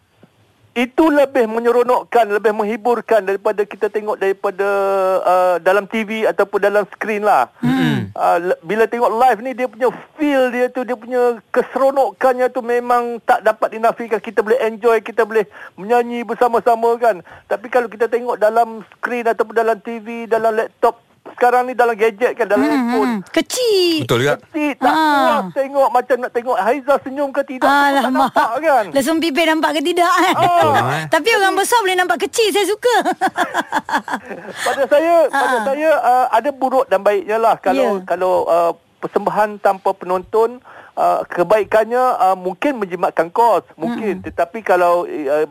Itu 0.74 1.14
lebih 1.14 1.46
menyeronokkan, 1.46 2.34
lebih 2.34 2.50
menghiburkan 2.50 3.22
daripada 3.22 3.62
kita 3.62 3.94
tengok 3.94 4.18
daripada 4.18 4.70
uh, 5.22 5.56
dalam 5.62 5.86
TV 5.86 6.26
ataupun 6.26 6.58
dalam 6.58 6.82
skrin 6.98 7.22
lah. 7.22 7.54
Hmm. 7.62 8.10
Uh, 8.18 8.38
le- 8.42 8.62
bila 8.66 8.90
tengok 8.90 9.14
live 9.14 9.40
ni 9.46 9.52
dia 9.54 9.70
punya 9.70 9.94
feel 10.18 10.50
dia 10.50 10.74
tu, 10.74 10.82
dia 10.82 10.98
punya 10.98 11.38
keseronokannya 11.54 12.50
tu 12.50 12.66
memang 12.66 13.22
tak 13.22 13.46
dapat 13.46 13.78
dinafikan. 13.78 14.18
Kita 14.18 14.42
boleh 14.42 14.58
enjoy, 14.66 14.98
kita 15.06 15.30
boleh 15.30 15.46
menyanyi 15.78 16.26
bersama-sama 16.26 16.98
kan. 16.98 17.22
Tapi 17.46 17.70
kalau 17.70 17.86
kita 17.86 18.10
tengok 18.10 18.42
dalam 18.42 18.82
skrin 18.98 19.30
ataupun 19.30 19.54
dalam 19.54 19.78
TV, 19.78 20.26
dalam 20.26 20.58
laptop, 20.58 20.98
sekarang 21.34 21.64
ni 21.66 21.74
dalam 21.74 21.94
gadget 21.94 22.34
kan, 22.34 22.46
dalam 22.46 22.64
handphone. 22.64 23.12
Hmm, 23.16 23.22
Kecil 23.28 24.02
Betul 24.02 24.18
juga. 24.22 24.36
Kecil, 24.44 24.72
tak 24.76 24.88
Ah. 24.88 25.18
puas 25.44 25.46
tengok 25.54 25.88
macam 25.90 26.16
nak 26.18 26.32
tengok 26.32 26.58
Haiza 26.58 26.96
senyum 27.00 27.30
ke 27.30 27.42
tidak. 27.44 27.66
Tak 27.66 27.84
Alamak 27.92 28.30
nampak 28.30 28.52
kan. 28.60 28.86
Lesung 28.90 29.18
pipi 29.18 29.42
nampak 29.44 29.72
ke 29.74 29.82
tidak 29.84 30.08
kan 30.08 30.36
Oh. 30.36 30.74
eh. 30.92 31.06
Tapi 31.08 31.30
orang 31.32 31.54
besar 31.54 31.80
boleh 31.80 31.96
nampak 31.96 32.18
kecil 32.22 32.48
Saya 32.50 32.66
suka 32.66 32.96
pada 34.66 34.84
saya 34.86 35.16
pada 35.28 35.56
Ah. 35.56 35.64
saya 35.64 35.90
uh, 35.96 36.26
ada 36.30 36.50
buruk 36.52 36.86
dan 36.88 37.00
baiknya 37.00 37.38
lah 37.38 37.56
kalau 37.58 38.00
Ya. 38.00 38.06
kalau 38.06 38.34
uh, 38.46 38.72
persembahan 38.98 39.60
tanpa 39.60 39.92
penonton 39.92 40.64
uh, 40.94 41.22
kebaikannya 41.28 42.00
uh, 42.18 42.36
mungkin 42.36 42.78
menjimatkan 42.78 43.28
kos 43.30 43.66
mungkin 43.76 44.20
Hmm. 44.20 44.24
tetapi 44.24 44.62
kalau 44.62 45.04
uh, 45.04 45.46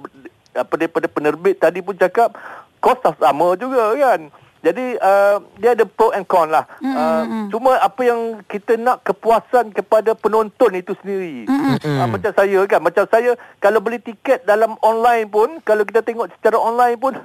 apa 0.52 0.72
daripada 0.74 1.06
penerbit 1.06 1.56
tadi 1.56 1.80
pun 1.80 1.94
cakap 1.94 2.32
kos 2.78 2.98
tak 2.98 3.16
sama 3.16 3.54
juga 3.54 3.92
kan 3.94 4.28
jadi 4.62 4.94
uh, 4.96 5.42
dia 5.58 5.74
ada 5.74 5.84
pro 5.84 6.10
and 6.10 6.24
con 6.24 6.46
lah. 6.46 6.64
Hmm, 6.78 6.94
Uh, 6.94 7.22
cuma 7.50 7.76
apa 7.76 7.98
yang 8.00 8.20
kita 8.46 8.74
nak 8.74 9.02
kepuasan 9.02 9.70
kepada 9.70 10.14
penonton 10.14 10.72
itu 10.72 10.94
sendiri. 10.96 11.44
Hmm, 11.44 11.74
Uh, 11.76 12.06
macam 12.08 12.30
saya 12.30 12.60
kan, 12.64 12.78
macam 12.78 13.04
saya 13.04 13.30
kalau 13.58 13.78
beli 13.78 13.98
tiket 13.98 14.42
dalam 14.42 14.78
online 14.80 15.26
pun, 15.26 15.58
kalau 15.60 15.82
kita 15.82 16.00
tengok 16.00 16.30
secara 16.32 16.56
online 16.56 16.94
pun, 16.94 17.18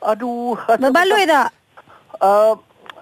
aduh. 0.00 0.54
Berbaloi 0.78 1.22
macam- 1.22 1.34
tak? 1.34 1.48
Uh, 2.16 2.54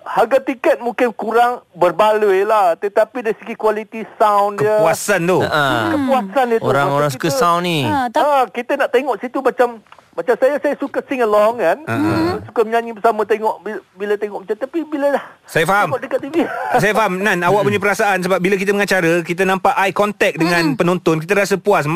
harga 0.02 0.38
tiket 0.40 0.80
mungkin 0.80 1.12
kurang 1.12 1.62
berbaloi 1.72 2.42
lah. 2.42 2.74
Tetapi 2.74 3.22
dari 3.22 3.36
segi 3.36 3.54
kualiti 3.54 4.02
sound 4.16 4.58
dia. 4.58 4.80
Kepuasan 4.80 5.20
tu. 5.22 5.38
Ha. 5.38 5.62
Kepuasan 5.92 6.44
dia 6.48 6.58
tu. 6.58 6.66
Orang-orang 6.66 7.06
Macam 7.06 7.20
suka 7.20 7.28
sound 7.30 7.62
ni. 7.62 7.86
Ha, 7.86 8.08
tapi 8.08 8.24
Ah, 8.24 8.44
kita 8.48 8.72
nak 8.74 8.90
tengok 8.90 9.20
situ 9.20 9.38
macam 9.38 9.78
macam 10.12 10.34
saya 10.36 10.54
saya 10.56 10.74
suka 10.76 11.00
sing 11.02 11.20
along 11.20 11.56
kan. 11.56 11.76
Uh-huh. 11.82 12.36
Suka 12.44 12.60
menyanyi 12.62 12.92
bersama 12.92 13.22
tengok 13.22 13.54
bila, 13.60 13.78
bila 13.94 14.14
tengok 14.14 14.38
macam 14.42 14.56
tapi 14.58 14.78
bila 14.84 15.06
dah 15.10 15.24
Saya 15.44 15.64
faham. 15.64 15.88
tengok 15.88 16.02
dekat 16.02 16.20
TV. 16.22 16.36
Saya 16.82 16.92
faham 16.92 17.12
Nan 17.16 17.40
awak 17.40 17.62
punya 17.62 17.78
perasaan 17.78 18.18
sebab 18.20 18.36
bila 18.36 18.54
kita 18.54 18.70
mengacara 18.70 19.22
kita 19.22 19.42
nampak 19.42 19.72
eye 19.74 19.90
contact 19.90 20.36
dengan 20.36 20.74
penonton 20.74 21.16
kita 21.16 21.32
rasa 21.34 21.54
puas 21.56 21.88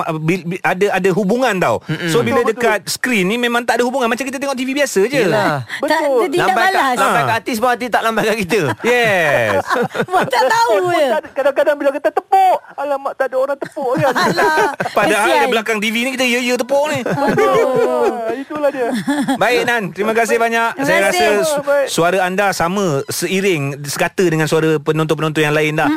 ada 0.62 0.86
ada 0.90 1.08
hubungan 1.10 1.52
tau. 1.56 1.76
So 2.06 2.20
bila 2.20 2.40
Betul, 2.40 2.56
dekat 2.56 2.80
skrin 2.86 3.24
ni 3.24 3.36
memang 3.36 3.62
tak 3.62 3.76
ada 3.76 3.84
hubungan 3.84 4.06
macam 4.06 4.22
kita 4.22 4.36
tengok 4.36 4.54
TV 4.54 4.72
biasa 4.72 5.00
je. 5.04 5.20
Yelah. 5.22 5.64
Tak, 5.78 6.00
dia 6.22 6.28
tidak 6.30 6.46
Lambat 6.46 6.56
kat, 6.56 6.72
balas. 6.72 6.96
lambat 6.96 7.16
Ha. 7.16 7.20
kat 7.22 7.36
artis 7.36 7.56
pun 7.56 7.68
artis 7.68 7.88
tak 7.88 8.02
lambat 8.02 8.22
kat 8.24 8.36
kita. 8.38 8.60
Yes. 8.86 9.60
Buat 10.10 10.26
tak 10.26 10.44
tahu 10.46 10.74
je. 10.90 11.06
tak 11.06 11.18
ada- 11.18 11.32
Kadang-kadang 11.36 11.76
bila 11.76 11.90
kata 11.92 12.08
tepuk, 12.10 12.56
alamak 12.74 13.12
tak 13.14 13.26
ada 13.26 13.36
orang 13.36 13.58
tepuk 13.58 13.90
kan. 13.94 14.12
Padahal 14.90 15.28
kesian. 15.28 15.42
di 15.42 15.48
belakang 15.48 15.78
TV 15.78 15.94
ni 16.00 16.10
kita 16.12 16.24
ya-ya 16.24 16.54
tepuk 16.56 16.84
ni. 16.88 17.00
Itulah 18.42 18.70
dia. 18.70 18.88
Baik 19.34 19.62
Nan, 19.64 19.82
terima 19.90 20.12
kasih 20.12 20.36
banyak. 20.36 20.68
Terima 20.74 20.86
Saya 20.86 21.00
kasih. 21.04 21.26
rasa 21.32 21.44
su- 21.44 21.62
Baik. 21.62 21.86
suara 21.88 22.18
anda 22.22 22.46
sama 22.50 22.84
seiring 23.06 23.62
sekata 23.82 24.24
dengan 24.24 24.44
suara 24.44 24.78
penonton-penonton 24.78 25.42
yang 25.42 25.52
lain 25.52 25.74
dah. 25.74 25.88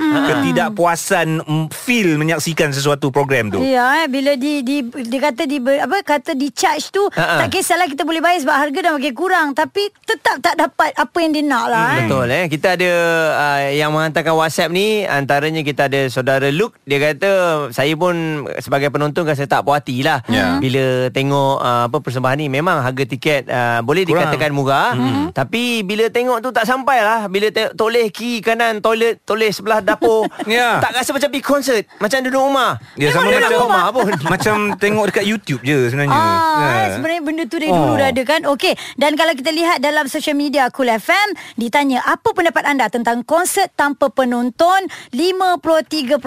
Ketidakpuasan 0.49 1.27
mm, 1.41 1.65
feel 1.69 2.15
menyaksikan 2.15 2.69
sesuatu 2.69 3.09
program 3.09 3.49
tu. 3.49 3.59
Ya, 3.59 4.03
eh, 4.03 4.07
bila 4.07 4.33
di 4.33 4.61
di 4.61 4.77
dia 4.83 5.19
kata 5.21 5.43
di 5.43 5.57
apa 5.59 6.01
kata 6.01 6.33
di 6.33 6.49
charge 6.49 6.89
tu 6.89 7.05
Ha-ha. 7.09 7.39
tak 7.39 7.53
kisahlah 7.53 7.85
kita 7.85 8.01
boleh 8.01 8.19
bayar 8.19 8.41
sebab 8.41 8.55
harga 8.57 8.79
dah 8.81 8.93
makin 8.93 9.13
kurang 9.13 9.47
tapi 9.51 9.87
tetap 10.01 10.39
tak 10.39 10.55
dapat 10.55 10.89
apa 10.91 11.17
yang 11.17 11.31
dia 11.31 11.43
nak 11.43 11.65
lah. 11.67 11.85
eh. 11.91 11.97
Betul 12.01 12.27
eh. 12.29 12.45
Kita 12.47 12.67
ada 12.71 12.91
uh, 13.35 13.59
yang 13.71 13.89
menghantarkan 13.89 14.33
WhatsApp 14.33 14.69
ni 14.69 14.87
antaranya 15.03 15.61
kita 15.61 15.85
ada 15.85 16.07
saudara 16.07 16.49
Luke 16.49 16.79
dia 16.83 16.97
kata 16.97 17.29
saya 17.69 17.93
pun 17.93 18.15
sebagai 18.57 18.89
penonton 18.89 19.23
rasa 19.23 19.45
tak 19.45 19.61
puas 19.61 19.77
hati 19.77 20.01
lah 20.01 20.19
Ya. 20.27 20.57
bila 20.57 20.83
tengok 21.09 21.55
uh, 21.57 21.83
apa 21.85 21.97
persembahan 21.99 22.35
ni 22.35 22.47
memang 22.47 22.79
harga 22.79 23.03
tiket 23.03 23.45
uh, 23.45 23.79
boleh 23.79 24.03
Kurang. 24.03 24.27
dikatakan 24.27 24.51
murah 24.51 24.91
hmm. 24.91 25.25
tapi 25.31 25.81
bila 25.81 26.07
tengok 26.07 26.39
tu 26.39 26.49
tak 26.49 26.63
sampai 26.63 26.99
lah 26.99 27.25
bila 27.25 27.47
te- 27.47 27.71
toleh 27.71 28.07
kiri 28.07 28.39
kanan 28.39 28.79
toilet 28.79 29.21
toleh 29.23 29.49
sebelah 29.49 29.79
dapur 29.79 30.25
Ya. 30.49 30.79
tak 30.79 30.91
rasa 30.93 31.11
macam 31.11 31.29
pergi 31.29 31.43
konsert 31.43 31.83
macam 31.97 32.17
duduk 32.19 32.41
rumah 32.41 32.81
Ya 32.95 33.09
sama 33.09 33.29
Memang 33.29 33.45
macam 33.45 33.59
rumah 33.61 33.85
pun 33.91 34.11
macam 34.33 34.55
tengok 34.75 35.05
dekat 35.07 35.25
YouTube 35.25 35.61
je 35.61 35.87
sebenarnya. 35.87 36.11
Ah, 36.11 36.57
Ya. 36.57 36.67
eh, 36.67 36.87
sebenarnya 36.95 37.21
benda 37.21 37.43
tu 37.45 37.55
dari 37.55 37.69
Oh. 37.69 37.77
dulu 37.77 37.93
dah 37.95 38.09
ada 38.09 38.23
kan. 38.23 38.41
Okey, 38.47 38.73
dan 38.95 39.13
kalau 39.13 39.31
kita 39.31 39.49
lihat 39.49 39.77
dalam 39.79 40.05
social 40.05 40.33
media 40.33 40.67
Cool 40.69 40.89
FM 40.89 41.27
ditanya 41.55 42.01
apa 42.01 42.31
pendapat 42.31 42.65
anda 42.65 42.87
tentang 42.87 43.21
konsert 43.21 43.69
tanpa 43.73 44.09
penonton? 44.09 44.89
53% 45.13 46.17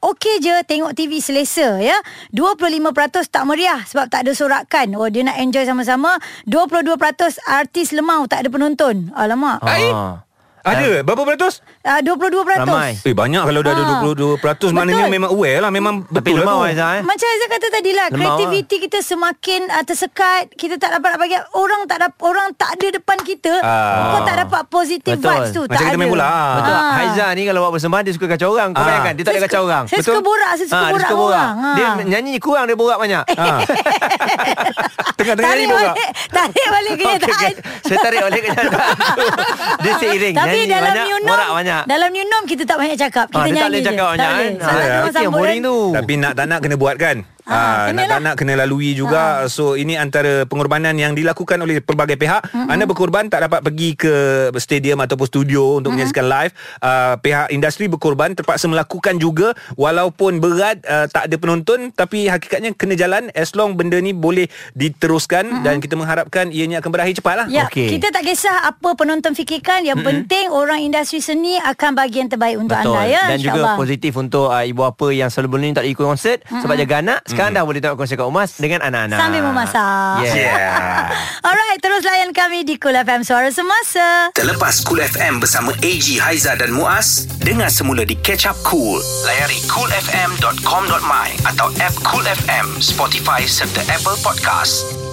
okey 0.00 0.34
je 0.38 0.54
tengok 0.64 0.92
TV 0.92 1.18
selesa 1.18 1.78
ya. 1.78 1.96
25% 2.30 2.94
tak 3.26 3.44
meriah 3.44 3.82
sebab 3.82 4.06
tak 4.06 4.22
ada 4.22 4.32
sorakan. 4.32 4.94
Oh 4.98 5.06
dia 5.06 5.22
nak 5.22 5.38
enjoy 5.38 5.62
sama-sama. 5.62 6.18
22% 6.50 6.98
artis 7.46 7.94
lemau 7.94 8.26
tak 8.26 8.42
ada 8.42 8.48
penonton. 8.50 9.14
Alamak. 9.14 9.62
Ah. 9.94 10.27
Ada 10.60 11.00
berapa 11.00 11.22
peratus? 11.24 11.60
Ah, 11.80 12.00
22%. 12.00 12.58
Ramai. 12.60 12.96
Eh 12.98 13.12
banyak 13.12 13.42
kalau 13.42 13.60
dah 13.60 13.72
ada 13.72 13.84
Ah. 13.88 14.00
22% 14.02 14.38
maknanya 14.70 15.04
Betul. 15.04 15.14
memang 15.14 15.30
aware 15.30 15.58
lah 15.58 15.70
memang 15.70 15.94
tapi 16.04 16.28
betul 16.28 16.40
lemah 16.40 16.50
lah 16.50 16.58
tu. 16.58 16.68
Aizah 16.68 16.90
eh 16.90 17.02
Macam 17.02 17.26
Aizah 17.26 17.48
kata 17.48 17.66
tadi 17.70 17.90
lah 17.90 18.06
Kreativiti 18.08 18.76
kita 18.78 18.98
semakin 19.00 19.60
uh, 19.68 19.82
tersekat 19.82 20.42
Kita 20.52 20.74
tak 20.76 20.90
dapat 20.92 21.08
nak 21.10 21.18
bagi 21.18 21.36
Orang 21.52 21.82
tak 21.84 21.98
dapat 21.98 22.20
Orang 22.20 22.48
tak 22.52 22.70
ada 22.72 22.86
depan 22.92 23.18
kita 23.20 23.52
Ah. 23.58 24.12
Kau 24.12 24.20
tak 24.22 24.36
dapat 24.38 24.62
positive 24.66 25.16
Betul. 25.16 25.30
vibes 25.30 25.50
tu 25.50 25.62
Macam 25.62 25.70
tak 25.70 25.80
kita 25.80 25.88
ada 25.88 25.98
main 25.98 26.10
bola. 26.10 26.28
Betul. 26.54 26.74
Ah. 26.74 26.92
Haiza 26.94 27.26
ni 27.30 27.42
kalau 27.44 27.60
buat 27.60 27.72
persembahan 27.72 28.02
dia 28.02 28.12
suka 28.12 28.26
kacau 28.28 28.48
orang. 28.50 28.68
Kau 28.70 28.78
Ah. 28.78 28.86
bayangkan 28.86 29.12
dia 29.12 29.24
tak 29.24 29.32
ada 29.32 29.42
kacau 29.44 29.62
orang. 29.64 29.84
saya 29.86 30.00
suka 30.00 30.20
borak, 30.20 30.50
saya 30.52 30.66
suka 30.66 30.74
Ah, 30.74 30.80
dia 30.80 30.92
borak 30.92 31.02
suka 31.04 31.16
borak. 31.16 31.38
orang. 31.38 31.50
Ah. 31.58 31.74
Dia 31.74 31.86
nyanyi 32.04 32.32
kurang 32.38 32.64
dia 32.64 32.76
borak 32.76 32.98
banyak. 32.98 33.22
Ah. 33.34 33.58
Tengah-tengah 35.18 35.34
ni 35.50 35.54
Tarik 35.58 35.66
borak. 35.68 35.94
balik 35.94 36.08
Tarik 36.30 36.66
balik 36.68 36.92
kenyataan 36.94 37.32
okey. 37.38 37.52
Saya 37.82 37.98
tarik 37.98 38.20
balik 38.22 38.40
kenyataan 38.40 38.66
tu. 38.68 39.26
Dia 39.84 39.92
seiring 39.96 40.34
Tapi 40.34 40.47
nyanyi 40.50 40.64
dalam 40.66 40.84
banyak, 40.88 41.04
new 41.04 41.18
norm 41.22 41.48
banyak. 41.54 41.82
Dalam 41.84 42.08
new 42.10 42.24
norm 42.24 42.44
Kita 42.44 42.62
tak 42.64 42.76
banyak 42.76 42.96
cakap 42.96 43.26
Kita 43.28 43.38
tak 43.38 43.48
nyanyi 43.50 43.76
je. 43.76 43.86
cakap 43.86 44.06
banyak, 44.08 44.18
Tak 44.18 44.30
boleh. 44.30 44.48
kan? 44.48 44.52
Salah 44.58 44.68
Ah, 44.68 44.78
orang 44.78 44.88
Itu 44.88 44.98
yang 44.98 45.14
sambut 45.24 45.38
boring 45.38 45.58
kan. 45.58 45.68
tu. 45.68 45.76
Tapi 45.94 46.12
nak 46.14 46.32
tak 46.34 46.46
nak 46.46 46.58
kena 46.60 46.76
buat 46.76 46.96
kan 46.96 47.16
Ah, 47.48 47.88
Ah, 47.88 47.96
nak 47.96 48.06
tak 48.08 48.20
nak 48.22 48.34
kena 48.38 48.54
lalui 48.54 48.94
juga 48.94 49.44
So 49.50 49.74
ini 49.74 49.96
antara 49.98 50.46
pengorbanan 50.48 50.94
yang 50.96 51.12
dilakukan 51.12 51.58
oleh 51.60 51.82
pelbagai 51.82 52.16
pihak 52.16 52.48
mm-hmm. 52.48 52.68
Anda 52.70 52.84
berkorban 52.86 53.28
tak 53.28 53.48
dapat 53.48 53.60
pergi 53.66 53.96
ke 53.98 54.14
stadium 54.56 55.02
ataupun 55.02 55.26
studio 55.26 55.80
Untuk 55.82 55.92
mm-hmm. 55.92 55.94
menyaksikan 55.96 56.26
live 56.28 56.52
uh, 56.80 57.14
Pihak 57.18 57.46
industri 57.52 57.88
berkorban 57.90 58.32
terpaksa 58.38 58.70
melakukan 58.70 59.18
juga 59.18 59.52
Walaupun 59.74 60.40
berat 60.40 60.80
uh, 60.86 61.10
tak 61.10 61.28
ada 61.28 61.36
penonton 61.40 61.90
Tapi 61.90 62.28
hakikatnya 62.28 62.76
kena 62.76 62.94
jalan 62.94 63.32
As 63.32 63.56
long 63.56 63.74
benda 63.74 63.98
ni 63.98 64.12
boleh 64.12 64.46
diteruskan 64.78 65.48
mm-hmm. 65.48 65.64
Dan 65.64 65.74
kita 65.80 65.94
mengharapkan 65.98 66.52
ianya 66.52 66.78
akan 66.84 66.90
berakhir 66.94 67.18
cepat 67.18 67.34
lah 67.34 67.46
Ya, 67.48 67.64
Okey. 67.64 67.96
kita 67.96 68.12
tak 68.12 68.28
kisah 68.28 68.68
apa 68.68 68.92
penonton 68.92 69.32
fikirkan. 69.32 69.82
Yang 69.82 70.04
mm-hmm. 70.04 70.20
penting 70.28 70.46
orang 70.52 70.80
industri 70.84 71.24
seni 71.24 71.56
akan 71.56 71.96
bagi 71.96 72.20
yang 72.20 72.30
terbaik 72.30 72.60
untuk 72.60 72.76
Betul. 72.76 72.92
anda 72.92 73.02
ya. 73.08 73.22
Dan 73.32 73.38
juga 73.40 73.60
insyaAllah. 73.64 73.78
positif 73.80 74.12
untuk 74.20 74.46
uh, 74.52 74.64
ibu 74.68 74.82
apa 74.84 75.06
yang 75.10 75.30
sebelum 75.32 75.60
ni 75.64 75.72
tak 75.72 75.88
ikut 75.88 76.04
konsert 76.04 76.44
mm-hmm. 76.44 76.60
sebab 76.60 76.74
jaga 76.76 76.94
anak. 77.00 77.18
Sekarang 77.38 77.54
dah 77.54 77.62
boleh 77.62 77.78
tengok 77.78 78.02
konsert 78.02 78.18
kat 78.18 78.26
rumah 78.26 78.50
dengan 78.50 78.82
anak-anak. 78.82 79.18
Sambil 79.22 79.42
memasak. 79.46 80.26
Yeah. 80.26 80.34
Yeah. 80.42 81.46
Alright, 81.46 81.78
terus 81.78 82.02
layan 82.02 82.34
kami 82.34 82.66
di 82.66 82.82
Cool 82.82 82.98
FM 82.98 83.22
Suara 83.22 83.46
Semasa. 83.54 84.34
Terlepas 84.34 84.82
Cool 84.82 85.06
FM 85.06 85.38
bersama 85.38 85.70
AG, 85.78 86.18
Haiza 86.18 86.58
dan 86.58 86.74
Muaz, 86.74 87.30
dengar 87.38 87.70
semula 87.70 88.02
di 88.02 88.18
Catch 88.18 88.50
Up 88.50 88.58
Cool. 88.66 88.98
Layari 89.22 89.62
coolfm.com.my 89.70 91.28
atau 91.46 91.70
app 91.78 91.94
Cool 92.02 92.26
FM, 92.26 92.82
Spotify 92.82 93.46
serta 93.46 93.86
Apple 93.86 94.18
Podcast. 94.18 95.07